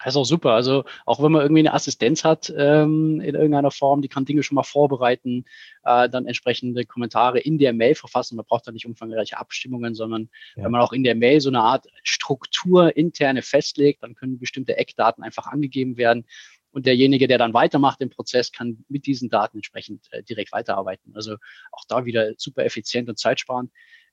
Das 0.07 0.15
ist 0.15 0.19
auch 0.19 0.25
super. 0.25 0.53
Also 0.53 0.85
auch 1.05 1.21
wenn 1.21 1.33
man 1.33 1.43
irgendwie 1.43 1.63
eine 1.63 1.75
Assistenz 1.75 2.23
hat 2.23 2.55
ähm, 2.57 3.21
in 3.21 3.35
irgendeiner 3.35 3.73
Form, 3.73 4.03
die 4.03 4.09
kann 4.09 4.25
Dinge 4.25 4.45
schon 4.45 4.55
mal 4.55 4.63
vorbereiten, 4.63 5.45
äh, 5.83 6.09
dann 6.09 6.27
entsprechende 6.27 6.87
Kommentare 6.87 7.41
in 7.41 7.59
der 7.59 7.73
Mail 7.73 7.97
verfassen. 7.97 8.37
Man 8.37 8.47
braucht 8.47 8.69
da 8.69 8.71
nicht 8.71 8.87
umfangreiche 8.87 9.37
Abstimmungen, 9.37 9.97
sondern 9.97 10.29
ja. 10.55 10.63
wenn 10.63 10.71
man 10.71 10.81
auch 10.81 10.93
in 10.93 11.03
der 11.03 11.17
Mail 11.17 11.41
so 11.41 11.49
eine 11.49 11.59
Art 11.59 11.89
Struktur 12.05 12.97
interne 12.97 13.43
festlegt, 13.43 14.05
dann 14.05 14.15
können 14.15 14.39
bestimmte 14.39 14.77
Eckdaten 14.77 15.25
einfach 15.25 15.49
angegeben 15.49 15.97
werden. 15.97 16.25
Und 16.71 16.87
derjenige, 16.87 17.27
der 17.27 17.39
dann 17.39 17.53
weitermacht 17.53 18.01
im 18.01 18.11
Prozess, 18.11 18.53
kann 18.53 18.85
mit 18.89 19.07
diesen 19.07 19.29
Daten 19.29 19.59
entsprechend 19.59 20.07
äh, 20.13 20.23
direkt 20.23 20.53
weiterarbeiten. 20.53 21.17
Also 21.17 21.35
auch 21.73 21.83
da 21.89 22.05
wieder 22.05 22.35
super 22.37 22.65
effizient 22.65 23.09
und 23.09 23.19
zeitsparend. 23.19 23.73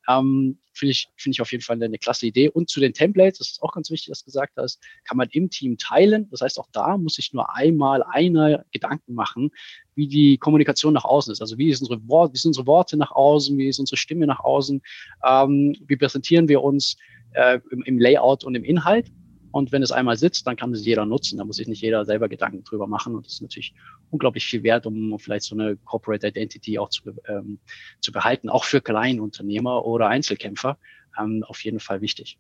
Ähm, 0.10 0.60
Finde 0.76 0.92
ich, 0.92 1.08
finde 1.18 1.36
ich 1.36 1.42
auf 1.42 1.52
jeden 1.52 1.64
Fall 1.64 1.82
eine, 1.82 2.00
klasse 2.00 2.26
Idee. 2.26 2.50
Und 2.50 2.68
zu 2.68 2.80
den 2.80 2.94
Templates, 2.94 3.38
das 3.38 3.50
ist 3.52 3.62
auch 3.62 3.74
ganz 3.74 3.92
wichtig, 3.92 4.08
dass 4.10 4.22
du 4.22 4.26
gesagt 4.26 4.54
hast, 4.58 4.82
kann 5.04 5.18
man 5.18 5.30
im 5.32 5.52
Team 5.52 5.78
teilen. 5.78 6.28
Das 6.32 6.42
heißt, 6.42 6.60
auch 6.60 6.68
da 6.72 6.98
muss 6.98 7.14
sich 7.14 7.32
nur 7.32 7.56
einmal 7.56 8.02
einer 8.02 8.66
Gedanken 8.72 9.14
machen, 9.14 9.52
wie 9.94 10.08
die 10.08 10.40
Kommunikation 10.40 10.94
nach 10.94 11.06
außen 11.06 11.32
ist. 11.32 11.42
Also 11.42 11.60
wie, 11.60 11.70
ist 11.70 11.82
unsere 11.82 12.08
Wort, 12.08 12.34
wie 12.34 12.40
sind 12.40 12.50
unsere 12.50 12.66
Worte 12.66 12.98
nach 12.98 13.12
außen, 13.12 13.56
wie 13.56 13.68
ist 13.68 13.80
unsere 13.80 13.98
Stimme 13.98 14.26
nach 14.26 14.40
außen, 14.40 14.82
ähm, 15.24 15.76
wie 15.86 15.96
präsentieren 15.96 16.48
wir 16.48 16.64
uns 16.64 16.98
äh, 17.34 17.60
im, 17.70 17.84
im 17.84 18.00
Layout 18.00 18.44
und 18.44 18.56
im 18.56 18.64
Inhalt. 18.64 19.12
Und 19.54 19.72
wenn 19.72 19.84
es 19.84 19.92
einmal 19.92 20.18
sitzt, 20.18 20.48
dann 20.48 20.56
kann 20.56 20.74
es 20.74 20.84
jeder 20.84 21.06
nutzen. 21.06 21.38
Da 21.38 21.46
muss 21.46 21.58
sich 21.58 21.68
nicht 21.68 21.84
jeder 21.84 22.06
selber 22.06 22.28
Gedanken 22.28 22.64
drüber 22.64 22.88
machen. 22.88 23.16
Und 23.16 23.28
das 23.28 23.34
ist 23.34 23.42
natürlich 23.44 23.76
unglaublich 24.10 24.44
viel 24.46 24.64
wert, 24.64 24.88
um 24.88 25.20
vielleicht 25.20 25.46
so 25.46 25.56
eine 25.56 25.78
Corporate 25.78 26.28
Identity 26.28 26.80
auch 26.80 26.90
zu, 26.90 27.04
ähm, 27.28 27.60
zu 28.02 28.12
behalten, 28.12 28.50
auch 28.50 28.64
für 28.64 28.82
Kleinunternehmer 28.82 29.86
oder 29.86 30.08
Einzelkämpfer. 30.08 30.80
Ähm, 31.20 31.44
auf 31.48 31.64
jeden 31.64 31.80
Fall 31.80 32.02
wichtig. 32.02 32.40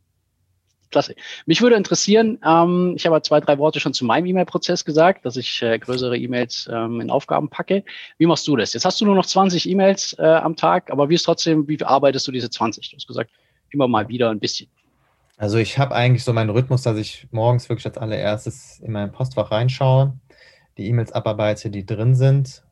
Klasse. 0.89 1.13
Mich 1.45 1.61
würde 1.61 1.75
interessieren, 1.75 2.39
ähm, 2.43 2.93
ich 2.95 3.05
habe 3.05 3.21
zwei, 3.21 3.39
drei 3.39 3.59
Worte 3.59 3.79
schon 3.79 3.93
zu 3.93 4.05
meinem 4.05 4.25
E-Mail-Prozess 4.25 4.83
gesagt, 4.83 5.23
dass 5.23 5.37
ich 5.37 5.61
äh, 5.61 5.77
größere 5.77 6.17
E-Mails 6.17 6.67
ähm, 6.71 6.99
in 6.99 7.11
Aufgaben 7.11 7.49
packe. 7.49 7.83
Wie 8.17 8.25
machst 8.25 8.47
du 8.47 8.55
das? 8.55 8.73
Jetzt 8.73 8.85
hast 8.85 8.99
du 8.99 9.05
nur 9.05 9.15
noch 9.15 9.25
20 9.27 9.69
E-Mails 9.69 10.15
äh, 10.17 10.23
am 10.23 10.55
Tag, 10.55 10.89
aber 10.89 11.09
wie 11.09 11.15
ist 11.15 11.23
trotzdem, 11.23 11.67
wie 11.67 11.79
arbeitest 11.83 12.27
du 12.27 12.31
diese 12.31 12.49
20? 12.49 12.89
Du 12.89 12.95
hast 12.95 13.07
gesagt, 13.07 13.29
immer 13.69 13.87
mal 13.87 14.07
wieder 14.07 14.31
ein 14.31 14.39
bisschen. 14.39 14.69
Also 15.37 15.57
ich 15.57 15.77
habe 15.79 15.95
eigentlich 15.95 16.23
so 16.23 16.31
meinen 16.31 16.51
Rhythmus, 16.51 16.83
dass 16.83 16.97
ich 16.97 17.27
morgens 17.31 17.67
wirklich 17.67 17.85
als 17.85 17.97
allererstes 17.97 18.79
in 18.79 18.91
mein 18.91 19.11
Postfach 19.11 19.51
reinschaue, 19.51 20.17
die 20.77 20.87
E-Mails 20.87 21.11
abarbeite, 21.11 21.69
die 21.69 21.85
drin 21.85 22.15
sind. 22.15 22.63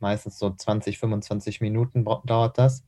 Meistens 0.00 0.38
so 0.38 0.50
20, 0.50 0.98
25 0.98 1.60
Minuten 1.60 2.04
dauert 2.24 2.58
das. 2.58 2.84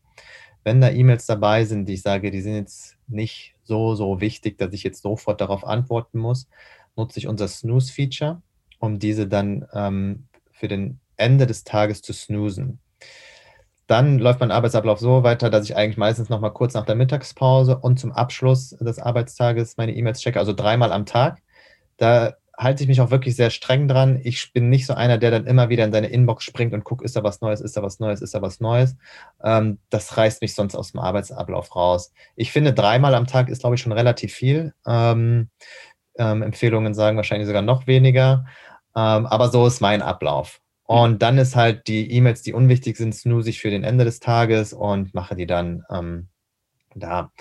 Wenn 0.64 0.80
da 0.80 0.90
E-Mails 0.90 1.26
dabei 1.26 1.64
sind, 1.64 1.86
die 1.88 1.94
ich 1.94 2.02
sage, 2.02 2.30
die 2.30 2.40
sind 2.42 2.54
jetzt 2.54 2.96
nicht 3.06 3.54
so, 3.62 3.94
so 3.94 4.20
wichtig, 4.20 4.58
dass 4.58 4.72
ich 4.74 4.82
jetzt 4.82 5.02
sofort 5.02 5.40
darauf 5.40 5.64
antworten 5.64 6.18
muss, 6.18 6.48
nutze 6.96 7.18
ich 7.18 7.26
unser 7.26 7.48
Snooze-Feature, 7.48 8.42
um 8.80 8.98
diese 8.98 9.26
dann 9.26 9.66
ähm, 9.72 10.24
für 10.52 10.68
den 10.68 11.00
Ende 11.16 11.46
des 11.46 11.64
Tages 11.64 12.02
zu 12.02 12.12
snoosen. 12.12 12.80
Dann 13.86 14.18
läuft 14.18 14.40
mein 14.40 14.50
Arbeitsablauf 14.50 14.98
so 14.98 15.22
weiter, 15.22 15.48
dass 15.50 15.64
ich 15.64 15.76
eigentlich 15.76 15.96
meistens 15.96 16.28
noch 16.28 16.40
mal 16.40 16.50
kurz 16.50 16.74
nach 16.74 16.84
der 16.86 16.96
Mittagspause 16.96 17.78
und 17.78 17.98
zum 18.00 18.12
Abschluss 18.12 18.70
des 18.80 18.98
Arbeitstages 18.98 19.76
meine 19.76 19.94
E-Mails 19.94 20.20
checke, 20.20 20.40
also 20.40 20.52
dreimal 20.52 20.92
am 20.92 21.06
Tag. 21.06 21.40
Da 21.96 22.34
halte 22.58 22.82
ich 22.82 22.88
mich 22.88 23.00
auch 23.00 23.10
wirklich 23.10 23.36
sehr 23.36 23.50
streng 23.50 23.86
dran. 23.86 24.20
Ich 24.24 24.52
bin 24.52 24.70
nicht 24.70 24.86
so 24.86 24.94
einer, 24.94 25.18
der 25.18 25.30
dann 25.30 25.46
immer 25.46 25.68
wieder 25.68 25.84
in 25.84 25.92
seine 25.92 26.08
Inbox 26.08 26.44
springt 26.44 26.72
und 26.72 26.84
guckt, 26.84 27.02
ist 27.04 27.14
da 27.16 27.22
was 27.22 27.40
Neues, 27.40 27.60
ist 27.60 27.76
da 27.76 27.82
was 27.82 28.00
Neues, 28.00 28.22
ist 28.22 28.34
da 28.34 28.42
was 28.42 28.60
Neues. 28.60 28.96
Ähm, 29.42 29.78
das 29.90 30.16
reißt 30.16 30.42
mich 30.42 30.54
sonst 30.54 30.74
aus 30.74 30.92
dem 30.92 31.00
Arbeitsablauf 31.00 31.76
raus. 31.76 32.12
Ich 32.34 32.52
finde, 32.52 32.72
dreimal 32.72 33.14
am 33.14 33.26
Tag 33.26 33.48
ist, 33.48 33.60
glaube 33.60 33.76
ich, 33.76 33.82
schon 33.82 33.92
relativ 33.92 34.32
viel. 34.32 34.74
Ähm, 34.86 35.50
ähm, 36.18 36.42
Empfehlungen 36.42 36.94
sagen 36.94 37.16
wahrscheinlich 37.16 37.46
sogar 37.46 37.62
noch 37.62 37.86
weniger. 37.86 38.46
Ähm, 38.96 39.26
aber 39.26 39.48
so 39.48 39.66
ist 39.66 39.80
mein 39.80 40.02
Ablauf. 40.02 40.60
Und 40.86 41.22
dann 41.22 41.36
ist 41.38 41.56
halt 41.56 41.88
die 41.88 42.10
E-Mails, 42.12 42.42
die 42.42 42.52
unwichtig 42.52 42.96
sind, 42.96 43.14
snooze 43.14 43.50
ich 43.50 43.60
für 43.60 43.70
den 43.70 43.84
Ende 43.84 44.04
des 44.04 44.20
Tages 44.20 44.72
und 44.72 45.14
mache 45.14 45.34
die 45.34 45.46
dann 45.46 45.84
ähm, 45.90 46.28
da. 46.94 47.32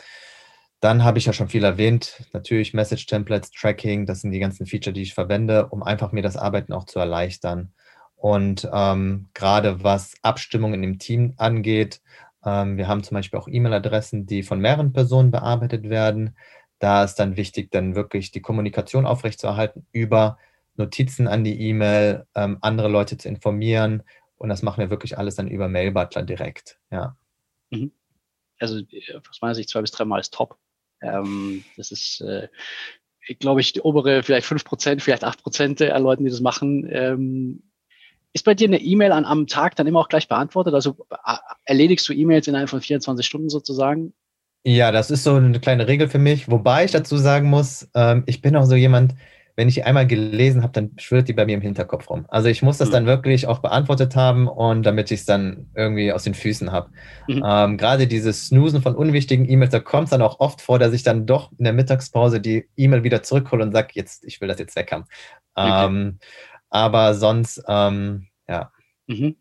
Dann 0.80 1.04
habe 1.04 1.18
ich 1.18 1.26
ja 1.26 1.34
schon 1.34 1.48
viel 1.48 1.64
erwähnt, 1.64 2.24
natürlich 2.34 2.74
Message 2.74 3.06
Templates, 3.06 3.52
Tracking, 3.52 4.06
das 4.06 4.22
sind 4.22 4.32
die 4.32 4.40
ganzen 4.40 4.66
Feature, 4.66 4.94
die 4.94 5.04
ich 5.04 5.14
verwende, 5.14 5.68
um 5.68 5.84
einfach 5.84 6.12
mir 6.12 6.22
das 6.22 6.38
Arbeiten 6.38 6.74
auch 6.74 6.86
zu 6.86 7.00
erleichtern. 7.00 7.72
Und 8.16 8.70
ähm, 8.74 9.28
gerade 9.34 9.84
was 9.84 10.16
Abstimmungen 10.22 10.84
im 10.84 11.00
Team 11.00 11.34
angeht, 11.38 12.02
ähm, 12.46 12.78
wir 12.78 12.88
haben 12.88 13.04
zum 13.04 13.16
Beispiel 13.16 13.40
auch 13.40 13.48
E-Mail-Adressen, 13.48 14.26
die 14.26 14.44
von 14.44 14.60
mehreren 14.60 14.94
Personen 14.94 15.32
bearbeitet 15.32 15.90
werden. 15.90 16.36
Da 16.80 17.04
ist 17.04 17.16
dann 17.16 17.38
wichtig, 17.38 17.72
dann 17.72 17.96
wirklich 17.96 18.32
die 18.32 18.42
Kommunikation 18.42 19.06
aufrechtzuerhalten 19.06 19.86
über 19.92 20.38
Notizen 20.78 21.28
an 21.28 21.44
die 21.44 21.60
E-Mail, 21.70 22.26
ähm, 22.36 22.58
andere 22.62 22.88
Leute 22.88 23.18
zu 23.18 23.28
informieren. 23.28 24.04
Und 24.38 24.50
das 24.50 24.62
machen 24.62 24.80
wir 24.80 24.90
wirklich 24.90 25.18
alles 25.18 25.36
dann 25.36 25.48
über 25.48 25.68
Mail 25.68 25.92
Butler 25.92 26.24
direkt. 26.24 26.80
Ja. 26.92 27.18
Mhm. 27.72 27.92
also 28.60 28.82
aus 29.30 29.42
meiner 29.42 29.56
Sicht 29.56 29.70
zwei 29.70 29.82
bis 29.82 29.92
dreimal 29.92 30.20
ist 30.20 30.34
top. 30.34 30.58
Ähm, 31.02 31.64
das 31.78 31.92
ist, 31.92 32.22
äh, 32.22 32.48
glaube 33.40 33.62
ich, 33.62 33.74
die 33.74 33.82
obere 33.82 34.24
vielleicht 34.24 34.46
fünf 34.46 34.64
Prozent, 34.64 35.02
vielleicht 35.02 35.24
acht 35.24 35.42
Prozent 35.42 35.80
der 35.80 35.98
Leuten, 36.00 36.26
die 36.26 36.30
das 36.30 36.42
machen. 36.42 36.88
Ähm, 36.92 37.64
ist 38.34 38.44
bei 38.44 38.54
dir 38.54 38.68
eine 38.68 38.82
E-Mail 38.82 39.14
an 39.14 39.26
am 39.26 39.48
Tag 39.48 39.76
dann 39.78 39.88
immer 39.88 40.02
auch 40.02 40.10
gleich 40.10 40.28
beantwortet? 40.28 40.74
Also 40.74 41.08
äh, 41.10 41.38
erledigst 41.64 42.08
du 42.08 42.14
E-Mails 42.14 42.48
innerhalb 42.48 42.70
von 42.70 42.82
24 42.82 43.26
Stunden 43.26 43.50
sozusagen? 43.50 44.14
Ja, 44.68 44.92
das 44.92 45.12
ist 45.12 45.24
so 45.24 45.36
eine 45.36 45.60
kleine 45.60 45.88
Regel 45.88 46.10
für 46.10 46.18
mich, 46.18 46.50
wobei 46.50 46.86
ich 46.86 46.92
dazu 46.92 47.18
sagen 47.18 47.50
muss, 47.50 47.88
ähm, 47.94 48.24
ich 48.26 48.42
bin 48.42 48.56
auch 48.56 48.66
so 48.66 48.76
jemand, 48.76 49.14
wenn 49.56 49.70
ich 49.70 49.76
die 49.76 49.84
einmal 49.84 50.06
gelesen 50.06 50.64
habe, 50.64 50.74
dann 50.74 50.92
schwirrt 50.98 51.30
die 51.30 51.34
bei 51.34 51.46
mir 51.46 51.56
im 51.56 51.62
Hinterkopf 51.62 52.10
rum. 52.10 52.26
Also 52.28 52.50
ich 52.50 52.62
muss 52.62 52.78
das 52.78 52.90
mhm. 52.90 52.94
dann 52.94 53.06
wirklich 53.06 53.48
auch 53.48 53.60
beantwortet 53.60 54.16
haben 54.16 54.48
und 54.48 54.84
damit 54.84 55.12
ich 55.12 55.22
es 55.22 55.26
dann 55.26 55.68
irgendwie 55.76 56.12
aus 56.12 56.24
den 56.24 56.34
Füßen 56.34 56.72
habe. 56.72 56.90
Mhm. 57.28 57.44
Ähm, 57.46 57.78
Gerade 57.78 58.08
dieses 58.08 58.48
Snoosen 58.48 58.82
von 58.82 58.96
unwichtigen 58.96 59.50
E-Mails, 59.50 59.72
da 59.72 59.80
kommt 59.80 60.06
es 60.06 60.10
dann 60.10 60.22
auch 60.22 60.40
oft 60.42 60.62
vor, 60.62 60.78
dass 60.78 60.94
ich 60.94 61.04
dann 61.04 61.26
doch 61.26 61.52
in 61.58 61.64
der 61.64 61.74
Mittagspause 61.74 62.42
die 62.42 62.68
E-Mail 62.76 63.04
wieder 63.04 63.24
zurückhole 63.24 63.64
und 63.64 63.72
sage, 63.72 63.90
jetzt, 63.94 64.26
ich 64.26 64.42
will 64.42 64.50
das 64.50 64.60
jetzt 64.60 64.76
weg 64.76 64.92
haben. 64.92 65.06
Okay. 65.54 65.86
Ähm, 65.86 66.20
aber 66.70 67.14
sonst, 67.14 67.64
ähm, 67.68 68.28
ja. 68.50 68.72
Mhm. 69.08 69.38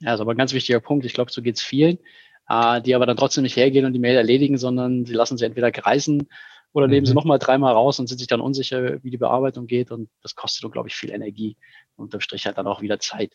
Ja, 0.00 0.14
ist 0.14 0.20
aber 0.20 0.32
ein 0.32 0.38
ganz 0.38 0.52
wichtiger 0.52 0.80
Punkt. 0.80 1.06
Ich 1.06 1.14
glaube, 1.14 1.32
so 1.32 1.40
geht 1.40 1.56
es 1.56 1.62
vielen, 1.62 1.98
äh, 2.50 2.82
die 2.82 2.94
aber 2.94 3.06
dann 3.06 3.16
trotzdem 3.16 3.42
nicht 3.42 3.56
hergehen 3.56 3.86
und 3.86 3.94
die 3.94 3.98
Mail 3.98 4.16
erledigen, 4.16 4.58
sondern 4.58 5.06
sie 5.06 5.14
lassen 5.14 5.38
sie 5.38 5.46
entweder 5.46 5.72
kreisen 5.72 6.28
oder 6.76 6.88
nehmen 6.88 7.04
mhm. 7.04 7.06
sie 7.06 7.14
nochmal 7.14 7.38
dreimal 7.38 7.72
raus 7.72 7.98
und 7.98 8.06
sind 8.06 8.18
sich 8.18 8.28
dann 8.28 8.42
unsicher, 8.42 9.02
wie 9.02 9.10
die 9.10 9.16
Bearbeitung 9.16 9.66
geht. 9.66 9.90
Und 9.90 10.10
das 10.22 10.34
kostet, 10.34 10.70
glaube 10.70 10.88
ich, 10.88 10.94
viel 10.94 11.10
Energie 11.10 11.56
und 11.96 12.04
unterm 12.04 12.20
Strich 12.20 12.44
halt 12.44 12.58
dann 12.58 12.66
auch 12.66 12.82
wieder 12.82 13.00
Zeit. 13.00 13.32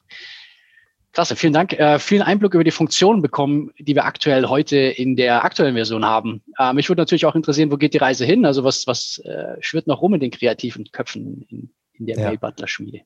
Klasse, 1.11 1.35
vielen 1.35 1.51
Dank. 1.51 1.73
Äh, 1.73 1.97
vielen 1.97 2.21
Einblick 2.21 2.53
über 2.53 2.63
die 2.63 2.69
Funktionen 2.69 3.23
bekommen, 3.23 3.71
die 3.79 3.95
wir 3.95 4.05
aktuell 4.05 4.45
heute 4.45 4.77
in 4.77 5.15
der 5.15 5.43
aktuellen 5.43 5.73
Version 5.73 6.05
haben. 6.05 6.43
Äh, 6.59 6.73
mich 6.73 6.87
würde 6.87 7.01
natürlich 7.01 7.25
auch 7.25 7.33
interessieren, 7.33 7.71
wo 7.71 7.77
geht 7.77 7.95
die 7.95 7.97
Reise 7.97 8.25
hin? 8.25 8.45
Also 8.45 8.63
was, 8.63 8.85
was 8.85 9.17
äh, 9.25 9.55
schwirrt 9.59 9.87
noch 9.87 10.03
rum 10.03 10.13
in 10.13 10.19
den 10.19 10.29
kreativen 10.29 10.85
Köpfen 10.91 11.41
in, 11.49 11.71
in 11.93 12.05
der 12.05 12.17
ja. 12.17 12.27
Mail 12.27 12.37
Butler 12.37 12.67
Schmiede? 12.67 13.01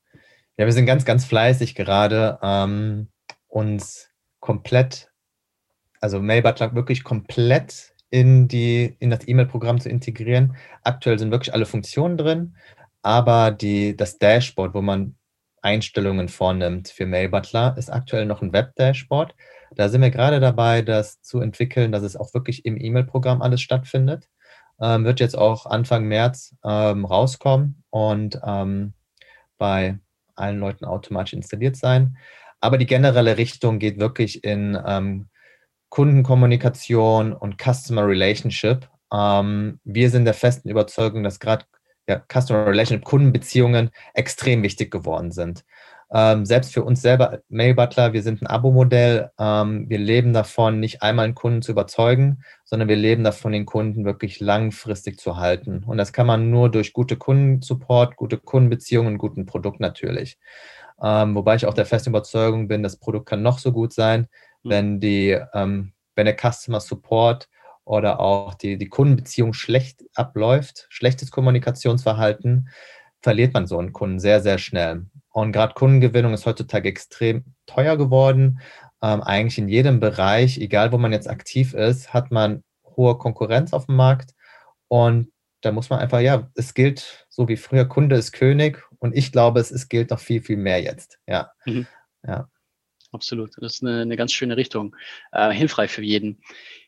Ja, 0.57 0.65
wir 0.65 0.73
sind 0.73 0.85
ganz, 0.85 1.05
ganz 1.05 1.23
fleißig 1.23 1.75
gerade, 1.75 2.39
ähm, 2.43 3.07
uns 3.47 4.09
komplett, 4.41 5.11
also 6.01 6.19
Mail 6.19 6.41
Butler 6.41 6.75
wirklich 6.75 7.05
komplett 7.05 7.94
in, 8.15 8.47
die, 8.47 8.95
in 8.99 9.09
das 9.09 9.27
E-Mail-Programm 9.27 9.81
zu 9.81 9.89
integrieren. 9.89 10.55
Aktuell 10.83 11.19
sind 11.19 11.31
wirklich 11.31 11.53
alle 11.53 11.65
Funktionen 11.65 12.15
drin, 12.17 12.55
aber 13.01 13.51
die, 13.51 13.97
das 13.97 14.19
Dashboard, 14.19 14.73
wo 14.73 14.81
man 14.81 15.17
Einstellungen 15.61 16.29
vornimmt 16.29 16.87
für 16.87 17.05
Mail 17.05 17.27
Butler, 17.27 17.75
ist 17.77 17.91
aktuell 17.91 18.25
noch 18.25 18.41
ein 18.41 18.53
Web-Dashboard. 18.53 19.35
Da 19.75 19.89
sind 19.89 20.01
wir 20.01 20.11
gerade 20.11 20.39
dabei, 20.39 20.81
das 20.81 21.21
zu 21.23 21.41
entwickeln, 21.41 21.91
dass 21.91 22.03
es 22.03 22.15
auch 22.15 22.33
wirklich 22.33 22.63
im 22.63 22.79
E-Mail-Programm 22.79 23.41
alles 23.41 23.59
stattfindet. 23.59 24.29
Ähm, 24.79 25.03
wird 25.03 25.19
jetzt 25.19 25.37
auch 25.37 25.65
Anfang 25.65 26.05
März 26.05 26.55
ähm, 26.63 27.03
rauskommen 27.03 27.83
und 27.89 28.39
ähm, 28.45 28.93
bei 29.57 29.99
allen 30.35 30.59
Leuten 30.59 30.85
automatisch 30.85 31.33
installiert 31.33 31.75
sein. 31.75 32.15
Aber 32.61 32.77
die 32.77 32.85
generelle 32.85 33.37
Richtung 33.37 33.77
geht 33.77 33.99
wirklich 33.99 34.45
in 34.45 34.81
ähm, 34.87 35.27
Kundenkommunikation 35.95 37.31
und 37.31 37.55
Customer 37.57 38.05
Relationship. 38.05 38.89
Ähm, 39.13 39.79
wir 39.85 40.09
sind 40.09 40.25
der 40.25 40.33
festen 40.33 40.67
Überzeugung, 40.67 41.23
dass 41.23 41.39
gerade 41.39 41.63
ja, 42.05 42.21
Customer 42.27 42.67
Relationship, 42.67 43.05
Kundenbeziehungen 43.05 43.91
extrem 44.13 44.61
wichtig 44.61 44.91
geworden 44.91 45.31
sind. 45.31 45.63
Ähm, 46.11 46.45
selbst 46.45 46.73
für 46.73 46.83
uns 46.83 47.01
selber, 47.01 47.39
Mail 47.47 47.75
Butler, 47.75 48.11
wir 48.11 48.23
sind 48.23 48.41
ein 48.41 48.47
Abo-Modell. 48.47 49.31
Ähm, 49.39 49.85
wir 49.87 49.97
leben 49.97 50.33
davon, 50.33 50.81
nicht 50.81 51.01
einmal 51.01 51.23
einen 51.23 51.33
Kunden 51.33 51.61
zu 51.61 51.71
überzeugen, 51.71 52.43
sondern 52.65 52.89
wir 52.89 52.97
leben 52.97 53.23
davon, 53.23 53.53
den 53.53 53.65
Kunden 53.65 54.03
wirklich 54.03 54.41
langfristig 54.41 55.17
zu 55.17 55.37
halten. 55.37 55.85
Und 55.85 55.97
das 55.97 56.11
kann 56.11 56.27
man 56.27 56.51
nur 56.51 56.69
durch 56.69 56.91
gute 56.91 57.15
Kundensupport, 57.15 58.17
gute 58.17 58.37
Kundenbeziehungen 58.37 59.13
und 59.13 59.17
guten 59.17 59.45
Produkt 59.45 59.79
natürlich. 59.79 60.39
Ähm, 61.01 61.35
wobei 61.35 61.55
ich 61.55 61.65
auch 61.65 61.73
der 61.73 61.85
festen 61.85 62.09
Überzeugung 62.09 62.67
bin, 62.67 62.83
das 62.83 62.97
Produkt 62.97 63.29
kann 63.29 63.41
noch 63.41 63.59
so 63.59 63.71
gut 63.71 63.93
sein. 63.93 64.27
Mhm. 64.65 64.69
wenn 64.69 64.99
die, 64.99 65.39
ähm, 65.53 65.93
wenn 66.15 66.25
der 66.25 66.35
Customer 66.35 66.79
Support 66.79 67.47
oder 67.85 68.19
auch 68.19 68.55
die, 68.55 68.77
die 68.77 68.89
Kundenbeziehung 68.89 69.53
schlecht 69.53 70.03
abläuft, 70.15 70.87
schlechtes 70.89 71.31
Kommunikationsverhalten, 71.31 72.69
verliert 73.21 73.53
man 73.53 73.67
so 73.67 73.77
einen 73.77 73.93
Kunden 73.93 74.19
sehr, 74.19 74.41
sehr 74.41 74.57
schnell. 74.57 75.05
Und 75.31 75.51
gerade 75.51 75.73
Kundengewinnung 75.73 76.33
ist 76.33 76.45
heutzutage 76.45 76.89
extrem 76.89 77.45
teuer 77.65 77.97
geworden. 77.97 78.59
Ähm, 79.01 79.21
eigentlich 79.21 79.57
in 79.57 79.67
jedem 79.67 79.99
Bereich, 79.99 80.57
egal 80.57 80.91
wo 80.91 80.97
man 80.97 81.11
jetzt 81.11 81.29
aktiv 81.29 81.73
ist, 81.73 82.13
hat 82.13 82.31
man 82.31 82.63
hohe 82.95 83.17
Konkurrenz 83.17 83.73
auf 83.73 83.87
dem 83.87 83.95
Markt. 83.95 84.33
Und 84.87 85.31
da 85.61 85.71
muss 85.71 85.89
man 85.89 85.99
einfach, 85.99 86.19
ja, 86.19 86.49
es 86.55 86.73
gilt 86.73 87.25
so 87.29 87.47
wie 87.47 87.57
früher, 87.57 87.85
Kunde 87.85 88.15
ist 88.15 88.31
König. 88.31 88.83
Und 88.99 89.15
ich 89.15 89.31
glaube, 89.31 89.59
es, 89.59 89.71
es 89.71 89.89
gilt 89.89 90.11
noch 90.11 90.19
viel, 90.19 90.41
viel 90.41 90.57
mehr 90.57 90.81
jetzt. 90.81 91.19
Ja. 91.27 91.51
Mhm. 91.65 91.87
ja. 92.25 92.47
Absolut. 93.15 93.51
Das 93.57 93.75
ist 93.75 93.83
eine, 93.83 94.01
eine 94.01 94.17
ganz 94.17 94.33
schöne 94.33 94.57
Richtung. 94.57 94.95
Äh, 95.31 95.51
hilfreich 95.51 95.89
für 95.89 96.03
jeden. 96.03 96.41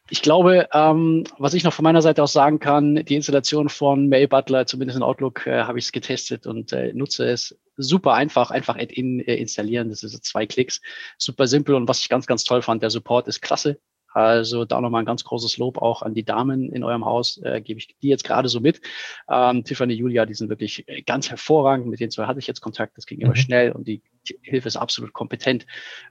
Ich 0.10 0.22
glaube, 0.22 0.68
ähm, 0.74 1.24
was 1.38 1.54
ich 1.54 1.63
noch 1.63 1.74
von 1.74 1.84
meiner 1.84 2.02
Seite 2.02 2.22
aus 2.24 2.34
sagen 2.34 2.60
kann, 2.60 2.96
die 2.96 3.16
Installation 3.16 3.70
von 3.70 4.08
Mail 4.08 4.28
Butler, 4.28 4.66
zumindest 4.66 4.98
in 4.98 5.04
Outlook, 5.04 5.48
äh, 5.48 5.63
habe 5.63 5.80
ich 5.80 5.86
es 5.86 5.92
getestet 5.92 6.48
und 6.48 6.72
äh, 6.74 6.94
nutze 6.94 7.26
es 7.26 7.58
super 7.78 8.13
einfach, 8.13 8.52
einfach 8.52 8.78
Add-in 8.78 9.20
äh, 9.22 9.36
installieren. 9.36 9.90
Das 9.90 10.04
ist 10.04 10.26
zwei 10.26 10.46
Klicks, 10.46 10.82
super 11.18 11.48
simpel. 11.48 11.76
Und 11.76 11.88
was 11.88 12.00
ich 12.02 12.10
ganz, 12.10 12.26
ganz 12.26 12.44
toll 12.44 12.62
fand, 12.62 12.84
der 12.84 12.90
Support 12.90 13.28
ist 13.28 13.42
klasse. 13.42 13.80
Also 14.13 14.66
da 14.66 14.82
nochmal 14.82 15.04
ein 15.04 15.06
ganz 15.06 15.24
großes 15.24 15.58
Lob 15.58 15.78
auch 15.78 16.02
an 16.02 16.16
die 16.16 16.24
Damen 16.24 16.72
in 16.72 16.84
eurem 16.84 17.06
Haus, 17.06 17.40
äh, 17.44 17.62
gebe 17.62 17.80
ich 17.80 17.96
die 18.02 18.08
jetzt 18.08 18.24
gerade 18.24 18.50
so 18.50 18.60
mit. 18.60 18.82
Ähm, 19.30 19.63
Tiffany, 19.63 19.94
Julia, 19.94 20.26
die 20.26 20.34
sind 20.34 20.50
wirklich 20.50 20.88
äh, 20.88 21.04
ganz 21.04 21.30
hervorragend. 21.30 21.88
Mit 21.88 22.00
denen 22.00 22.10
zwei 22.10 22.26
hatte 22.26 22.40
ich 22.40 22.48
jetzt 22.48 22.62
Kontakt, 22.62 22.98
das 22.98 23.06
ging 23.06 23.20
immer 23.20 23.32
mhm. 23.32 23.36
schnell 23.36 23.72
und 23.74 23.88
die 23.88 24.02
Hilfe 24.42 24.68
ist 24.68 24.78
absolut 24.78 25.13
kompetent, 25.13 25.66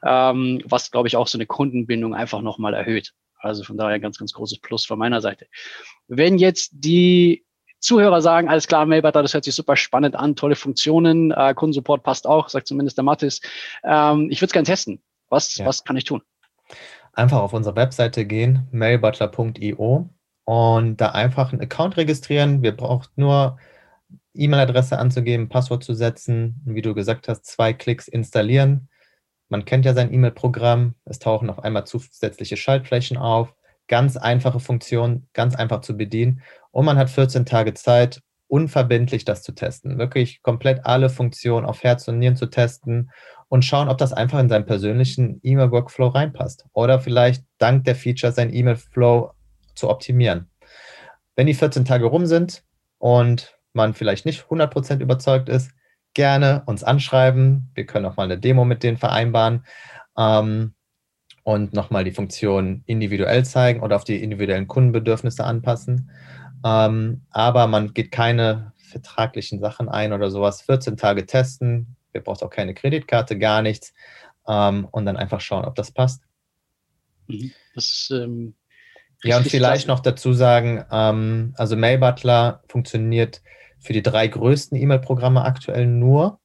ähm, 0.04 0.62
was, 0.64 0.90
glaube 0.90 1.08
ich, 1.08 1.16
auch 1.16 1.26
so 1.26 1.38
eine 1.38 1.46
Kundenbindung 1.46 2.14
einfach 2.14 2.42
nochmal 2.42 2.74
erhöht. 2.74 3.12
Also 3.38 3.64
von 3.64 3.76
daher 3.76 4.00
ganz, 4.00 4.18
ganz 4.18 4.32
großes 4.32 4.60
Plus 4.60 4.86
von 4.86 4.98
meiner 4.98 5.20
Seite. 5.20 5.46
Wenn 6.08 6.38
jetzt 6.38 6.70
die 6.72 7.44
Zuhörer 7.78 8.22
sagen, 8.22 8.48
alles 8.48 8.66
klar, 8.66 8.86
Mailbutter, 8.86 9.22
das 9.22 9.34
hört 9.34 9.44
sich 9.44 9.54
super 9.54 9.76
spannend 9.76 10.16
an, 10.16 10.34
tolle 10.34 10.56
Funktionen, 10.56 11.30
äh, 11.30 11.54
Kundensupport 11.54 12.02
passt 12.02 12.26
auch, 12.26 12.48
sagt 12.48 12.66
zumindest 12.66 12.96
der 12.96 13.04
Mathis. 13.04 13.40
Ähm, 13.84 14.28
ich 14.30 14.40
würde 14.40 14.46
es 14.46 14.52
gerne 14.52 14.66
testen. 14.66 15.02
Was, 15.28 15.56
ja. 15.56 15.66
was 15.66 15.84
kann 15.84 15.96
ich 15.96 16.04
tun? 16.04 16.22
einfach 17.16 17.40
auf 17.40 17.52
unsere 17.52 17.76
Webseite 17.76 18.26
gehen, 18.26 18.68
mailbutler.io 18.70 20.10
und 20.44 21.00
da 21.00 21.08
einfach 21.10 21.52
einen 21.52 21.62
Account 21.62 21.96
registrieren. 21.96 22.62
Wir 22.62 22.76
brauchen 22.76 23.08
nur 23.16 23.58
E-Mail-Adresse 24.38 24.98
anzugeben, 24.98 25.48
Passwort 25.48 25.84
zu 25.84 25.94
setzen, 25.94 26.60
wie 26.64 26.82
du 26.82 26.94
gesagt 26.94 27.28
hast, 27.28 27.44
zwei 27.46 27.72
Klicks 27.72 28.08
installieren. 28.08 28.88
Man 29.48 29.64
kennt 29.64 29.84
ja 29.84 29.94
sein 29.94 30.12
E-Mail-Programm. 30.12 30.94
Es 31.04 31.18
tauchen 31.18 31.50
auf 31.50 31.60
einmal 31.60 31.86
zusätzliche 31.86 32.56
Schaltflächen 32.56 33.16
auf. 33.16 33.54
Ganz 33.88 34.16
einfache 34.16 34.60
Funktion, 34.60 35.28
ganz 35.32 35.54
einfach 35.54 35.80
zu 35.80 35.96
bedienen. 35.96 36.42
Und 36.72 36.84
man 36.84 36.98
hat 36.98 37.10
14 37.10 37.46
Tage 37.46 37.74
Zeit, 37.74 38.20
unverbindlich 38.48 39.24
das 39.24 39.42
zu 39.42 39.52
testen. 39.52 39.98
Wirklich 39.98 40.42
komplett 40.42 40.84
alle 40.84 41.10
Funktionen 41.10 41.66
auf 41.66 41.82
Herz 41.82 42.08
und 42.08 42.18
Nieren 42.18 42.36
zu 42.36 42.46
testen 42.46 43.10
und 43.48 43.64
schauen, 43.64 43.88
ob 43.88 43.98
das 43.98 44.12
einfach 44.12 44.38
in 44.38 44.48
seinen 44.48 44.66
persönlichen 44.66 45.40
E-Mail-Workflow 45.42 46.08
reinpasst 46.08 46.66
oder 46.72 47.00
vielleicht 47.00 47.44
dank 47.58 47.84
der 47.84 47.94
Feature 47.94 48.32
seinen 48.32 48.52
E-Mail-Flow 48.52 49.32
zu 49.74 49.88
optimieren. 49.88 50.50
Wenn 51.36 51.46
die 51.46 51.54
14 51.54 51.84
Tage 51.84 52.06
rum 52.06 52.26
sind 52.26 52.64
und 52.98 53.55
man 53.76 53.94
vielleicht 53.94 54.26
nicht 54.26 54.42
100% 54.42 55.00
überzeugt 55.00 55.48
ist, 55.48 55.70
gerne 56.14 56.62
uns 56.66 56.82
anschreiben. 56.82 57.70
Wir 57.74 57.86
können 57.86 58.06
auch 58.06 58.16
mal 58.16 58.24
eine 58.24 58.38
Demo 58.38 58.64
mit 58.64 58.82
denen 58.82 58.96
vereinbaren 58.96 59.64
ähm, 60.18 60.74
und 61.44 61.72
nochmal 61.72 62.02
die 62.02 62.12
Funktion 62.12 62.82
individuell 62.86 63.44
zeigen 63.44 63.82
oder 63.82 63.96
auf 63.96 64.04
die 64.04 64.22
individuellen 64.22 64.66
Kundenbedürfnisse 64.66 65.44
anpassen. 65.44 66.10
Ähm, 66.64 67.22
aber 67.30 67.68
man 67.68 67.94
geht 67.94 68.10
keine 68.10 68.72
vertraglichen 68.76 69.60
Sachen 69.60 69.88
ein 69.88 70.12
oder 70.12 70.30
sowas. 70.30 70.62
14 70.62 70.96
Tage 70.96 71.26
testen, 71.26 71.96
Ihr 72.16 72.22
braucht 72.22 72.42
auch 72.42 72.50
keine 72.50 72.74
Kreditkarte, 72.74 73.38
gar 73.38 73.62
nichts. 73.62 73.92
Ähm, 74.48 74.88
und 74.90 75.04
dann 75.04 75.16
einfach 75.16 75.40
schauen, 75.40 75.64
ob 75.64 75.74
das 75.74 75.92
passt. 75.92 76.22
Mhm. 77.28 77.52
Das, 77.74 78.08
ähm, 78.10 78.54
ja, 79.22 79.38
und 79.38 79.48
vielleicht 79.48 79.88
noch 79.88 80.00
dazu 80.00 80.32
sagen, 80.32 80.84
ähm, 80.90 81.52
also 81.56 81.76
Mail 81.76 81.98
Butler 81.98 82.62
funktioniert 82.68 83.42
für 83.78 83.92
die 83.92 84.02
drei 84.02 84.26
größten 84.28 84.76
E-Mail-Programme 84.78 85.44
aktuell 85.44 85.86
nur, 85.86 86.40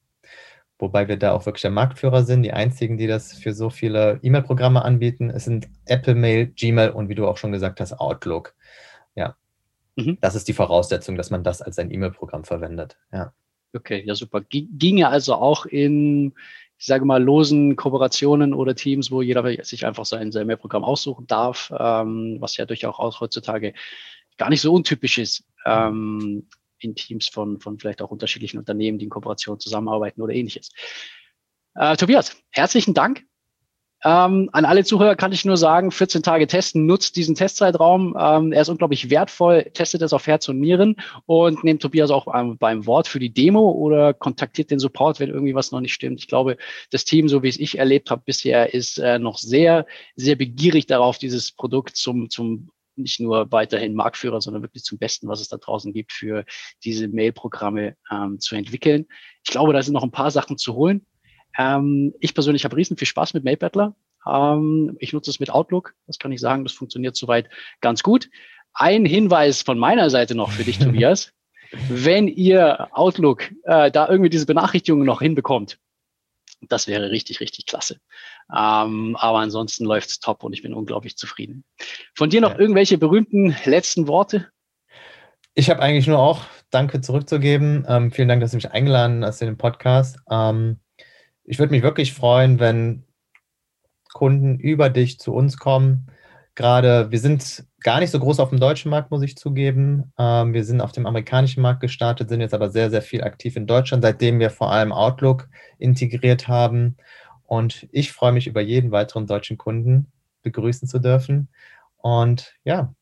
wobei 0.78 1.08
wir 1.08 1.16
da 1.16 1.32
auch 1.32 1.46
wirklich 1.46 1.62
der 1.62 1.70
Marktführer 1.70 2.24
sind, 2.24 2.42
die 2.42 2.52
einzigen, 2.52 2.96
die 2.96 3.06
das 3.06 3.32
für 3.32 3.52
so 3.52 3.70
viele 3.70 4.18
E-Mail-Programme 4.22 4.84
anbieten. 4.84 5.30
Es 5.30 5.44
sind 5.44 5.68
Apple 5.86 6.14
Mail, 6.14 6.46
Gmail 6.46 6.90
und 6.90 7.08
wie 7.08 7.14
du 7.14 7.26
auch 7.26 7.36
schon 7.36 7.52
gesagt 7.52 7.80
hast, 7.80 7.94
Outlook. 7.94 8.54
Ja. 9.14 9.36
Mhm. 9.96 10.18
Das 10.20 10.34
ist 10.34 10.48
die 10.48 10.52
Voraussetzung, 10.54 11.16
dass 11.16 11.30
man 11.30 11.44
das 11.44 11.62
als 11.62 11.78
ein 11.78 11.90
E-Mail-Programm 11.90 12.44
verwendet. 12.44 12.96
Ja. 13.12 13.32
Okay, 13.74 14.02
ja 14.04 14.14
super. 14.14 14.42
Ginge 14.42 15.08
also 15.08 15.34
auch 15.34 15.66
in, 15.66 16.34
ich 16.78 16.86
sage 16.86 17.04
mal, 17.04 17.22
losen 17.22 17.76
Kooperationen 17.76 18.54
oder 18.54 18.74
Teams, 18.74 19.10
wo 19.10 19.22
jeder 19.22 19.64
sich 19.64 19.86
einfach 19.86 20.04
sein, 20.04 20.32
sein 20.32 20.46
Mailprogramm 20.46 20.84
aussuchen 20.84 21.26
darf, 21.26 21.72
ähm, 21.78 22.36
was 22.40 22.56
ja 22.56 22.66
durchaus 22.66 22.98
auch 22.98 23.20
heutzutage 23.20 23.72
gar 24.36 24.50
nicht 24.50 24.60
so 24.60 24.72
untypisch 24.72 25.18
ist. 25.18 25.44
Ähm, 25.64 26.48
in 26.82 26.94
Teams 26.94 27.28
von, 27.28 27.60
von 27.60 27.78
vielleicht 27.78 28.02
auch 28.02 28.10
unterschiedlichen 28.10 28.58
Unternehmen, 28.58 28.98
die 28.98 29.04
in 29.04 29.10
Kooperation 29.10 29.60
zusammenarbeiten 29.60 30.22
oder 30.22 30.34
ähnliches. 30.34 30.70
Äh, 31.74 31.96
Tobias, 31.96 32.36
herzlichen 32.50 32.94
Dank 32.94 33.24
ähm, 34.04 34.50
an 34.52 34.64
alle 34.64 34.84
Zuhörer 34.84 35.14
kann 35.14 35.32
ich 35.32 35.44
nur 35.44 35.56
sagen, 35.56 35.92
14 35.92 36.22
Tage 36.22 36.46
testen, 36.46 36.86
nutzt 36.86 37.16
diesen 37.16 37.36
Testzeitraum. 37.36 38.16
Ähm, 38.18 38.52
er 38.52 38.62
ist 38.62 38.68
unglaublich 38.68 39.10
wertvoll, 39.10 39.64
testet 39.74 40.02
es 40.02 40.12
auf 40.12 40.26
Herz 40.26 40.48
und 40.48 40.58
Nieren 40.58 40.96
und 41.26 41.62
nehmt 41.62 41.82
Tobias 41.82 42.10
auch 42.10 42.24
beim, 42.24 42.58
beim 42.58 42.86
Wort 42.86 43.06
für 43.06 43.20
die 43.20 43.32
Demo 43.32 43.70
oder 43.70 44.12
kontaktiert 44.12 44.70
den 44.70 44.80
Support, 44.80 45.20
wenn 45.20 45.30
irgendwie 45.30 45.54
was 45.54 45.70
noch 45.70 45.80
nicht 45.80 45.94
stimmt. 45.94 46.18
Ich 46.18 46.26
glaube, 46.26 46.56
das 46.90 47.04
Team, 47.04 47.28
so 47.28 47.42
wie 47.42 47.48
es 47.48 47.60
ich 47.60 47.78
erlebt 47.78 48.10
habe 48.10 48.22
bisher, 48.24 48.74
ist 48.74 48.98
äh, 48.98 49.18
noch 49.20 49.38
sehr, 49.38 49.86
sehr 50.16 50.34
begierig 50.34 50.86
darauf, 50.86 51.18
dieses 51.18 51.52
Produkt 51.52 51.96
zum, 51.96 52.28
zum 52.28 52.70
nicht 53.02 53.20
nur 53.20 53.50
weiterhin 53.52 53.94
Marktführer, 53.94 54.40
sondern 54.40 54.62
wirklich 54.62 54.84
zum 54.84 54.98
Besten, 54.98 55.28
was 55.28 55.40
es 55.40 55.48
da 55.48 55.58
draußen 55.58 55.92
gibt, 55.92 56.12
für 56.12 56.44
diese 56.84 57.08
Mail-Programme 57.08 57.96
ähm, 58.10 58.40
zu 58.40 58.54
entwickeln. 58.54 59.06
Ich 59.44 59.50
glaube, 59.50 59.72
da 59.72 59.82
sind 59.82 59.94
noch 59.94 60.02
ein 60.02 60.10
paar 60.10 60.30
Sachen 60.30 60.58
zu 60.58 60.74
holen. 60.74 61.06
Ähm, 61.58 62.14
ich 62.20 62.34
persönlich 62.34 62.64
habe 62.64 62.76
riesen 62.76 62.96
viel 62.96 63.08
Spaß 63.08 63.34
mit 63.34 63.44
MailBattler. 63.44 63.94
Ähm, 64.26 64.96
ich 64.98 65.12
nutze 65.12 65.30
es 65.30 65.40
mit 65.40 65.50
Outlook. 65.50 65.94
Das 66.06 66.18
kann 66.18 66.32
ich 66.32 66.40
sagen. 66.40 66.64
Das 66.64 66.72
funktioniert 66.72 67.16
soweit 67.16 67.48
ganz 67.80 68.02
gut. 68.02 68.30
Ein 68.74 69.04
Hinweis 69.04 69.62
von 69.62 69.78
meiner 69.78 70.10
Seite 70.10 70.34
noch 70.34 70.50
für 70.50 70.64
dich, 70.64 70.78
Tobias. 70.80 71.32
Wenn 71.88 72.28
ihr 72.28 72.88
Outlook 72.92 73.50
äh, 73.64 73.90
da 73.90 74.08
irgendwie 74.08 74.30
diese 74.30 74.46
Benachrichtigungen 74.46 75.06
noch 75.06 75.22
hinbekommt, 75.22 75.78
das 76.68 76.86
wäre 76.86 77.10
richtig, 77.10 77.40
richtig 77.40 77.66
klasse. 77.66 77.98
Ähm, 78.54 79.16
aber 79.18 79.38
ansonsten 79.38 79.84
läuft 79.84 80.10
es 80.10 80.20
top 80.20 80.44
und 80.44 80.52
ich 80.52 80.62
bin 80.62 80.74
unglaublich 80.74 81.16
zufrieden. 81.16 81.64
Von 82.14 82.30
dir 82.30 82.40
noch 82.40 82.52
ja. 82.52 82.58
irgendwelche 82.58 82.98
berühmten 82.98 83.56
letzten 83.64 84.06
Worte? 84.06 84.48
Ich 85.54 85.68
habe 85.68 85.82
eigentlich 85.82 86.06
nur 86.06 86.18
auch 86.18 86.44
Danke 86.70 87.00
zurückzugeben. 87.00 87.84
Ähm, 87.86 88.10
vielen 88.10 88.28
Dank, 88.28 88.40
dass 88.40 88.52
du 88.52 88.56
mich 88.56 88.70
eingeladen 88.70 89.24
hast 89.24 89.42
in 89.42 89.48
den 89.48 89.58
Podcast. 89.58 90.18
Ähm, 90.30 90.80
ich 91.44 91.58
würde 91.58 91.72
mich 91.72 91.82
wirklich 91.82 92.14
freuen, 92.14 92.60
wenn 92.60 93.04
Kunden 94.12 94.58
über 94.58 94.88
dich 94.88 95.18
zu 95.18 95.34
uns 95.34 95.58
kommen. 95.58 96.06
Gerade, 96.54 97.10
wir 97.10 97.18
sind 97.18 97.64
gar 97.80 98.00
nicht 98.00 98.10
so 98.10 98.18
groß 98.18 98.38
auf 98.40 98.50
dem 98.50 98.60
deutschen 98.60 98.90
Markt, 98.90 99.10
muss 99.10 99.22
ich 99.22 99.36
zugeben. 99.36 100.12
Ähm, 100.18 100.52
wir 100.52 100.64
sind 100.64 100.80
auf 100.80 100.92
dem 100.92 101.06
amerikanischen 101.06 101.62
Markt 101.62 101.80
gestartet, 101.80 102.28
sind 102.28 102.40
jetzt 102.40 102.54
aber 102.54 102.70
sehr, 102.70 102.90
sehr 102.90 103.02
viel 103.02 103.24
aktiv 103.24 103.56
in 103.56 103.66
Deutschland, 103.66 104.02
seitdem 104.02 104.38
wir 104.38 104.50
vor 104.50 104.70
allem 104.70 104.92
Outlook 104.92 105.48
integriert 105.78 106.48
haben. 106.48 106.96
Und 107.44 107.88
ich 107.90 108.12
freue 108.12 108.32
mich 108.32 108.46
über 108.46 108.60
jeden 108.60 108.90
weiteren 108.90 109.26
deutschen 109.26 109.56
Kunden 109.56 110.12
begrüßen 110.42 110.88
zu 110.88 110.98
dürfen. 110.98 111.48
Und 111.96 112.54
ja. 112.64 112.94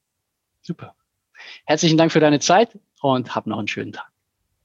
Super. 0.62 0.94
Herzlichen 1.64 1.96
Dank 1.96 2.12
für 2.12 2.20
deine 2.20 2.38
Zeit 2.38 2.78
und 3.00 3.34
hab 3.34 3.46
noch 3.46 3.58
einen 3.58 3.68
schönen 3.68 3.92
Tag. 3.92 4.10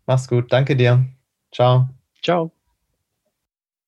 Mach's 0.06 0.28
gut. 0.28 0.52
Danke 0.52 0.76
dir. 0.76 1.06
Ciao. 1.52 1.90
Ciao. 2.22 2.52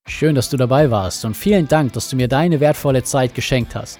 Schön, 0.08 0.36
dass 0.36 0.50
du 0.50 0.58
dabei 0.58 0.90
warst 0.90 1.26
und 1.26 1.36
vielen 1.36 1.68
Dank, 1.68 1.94
dass 1.94 2.10
du 2.10 2.16
mir 2.16 2.30
deine 2.30 2.60
wertvolle 2.62 3.04
Zeit 3.04 3.36
geschenkt 3.36 3.76
hast. 3.76 4.00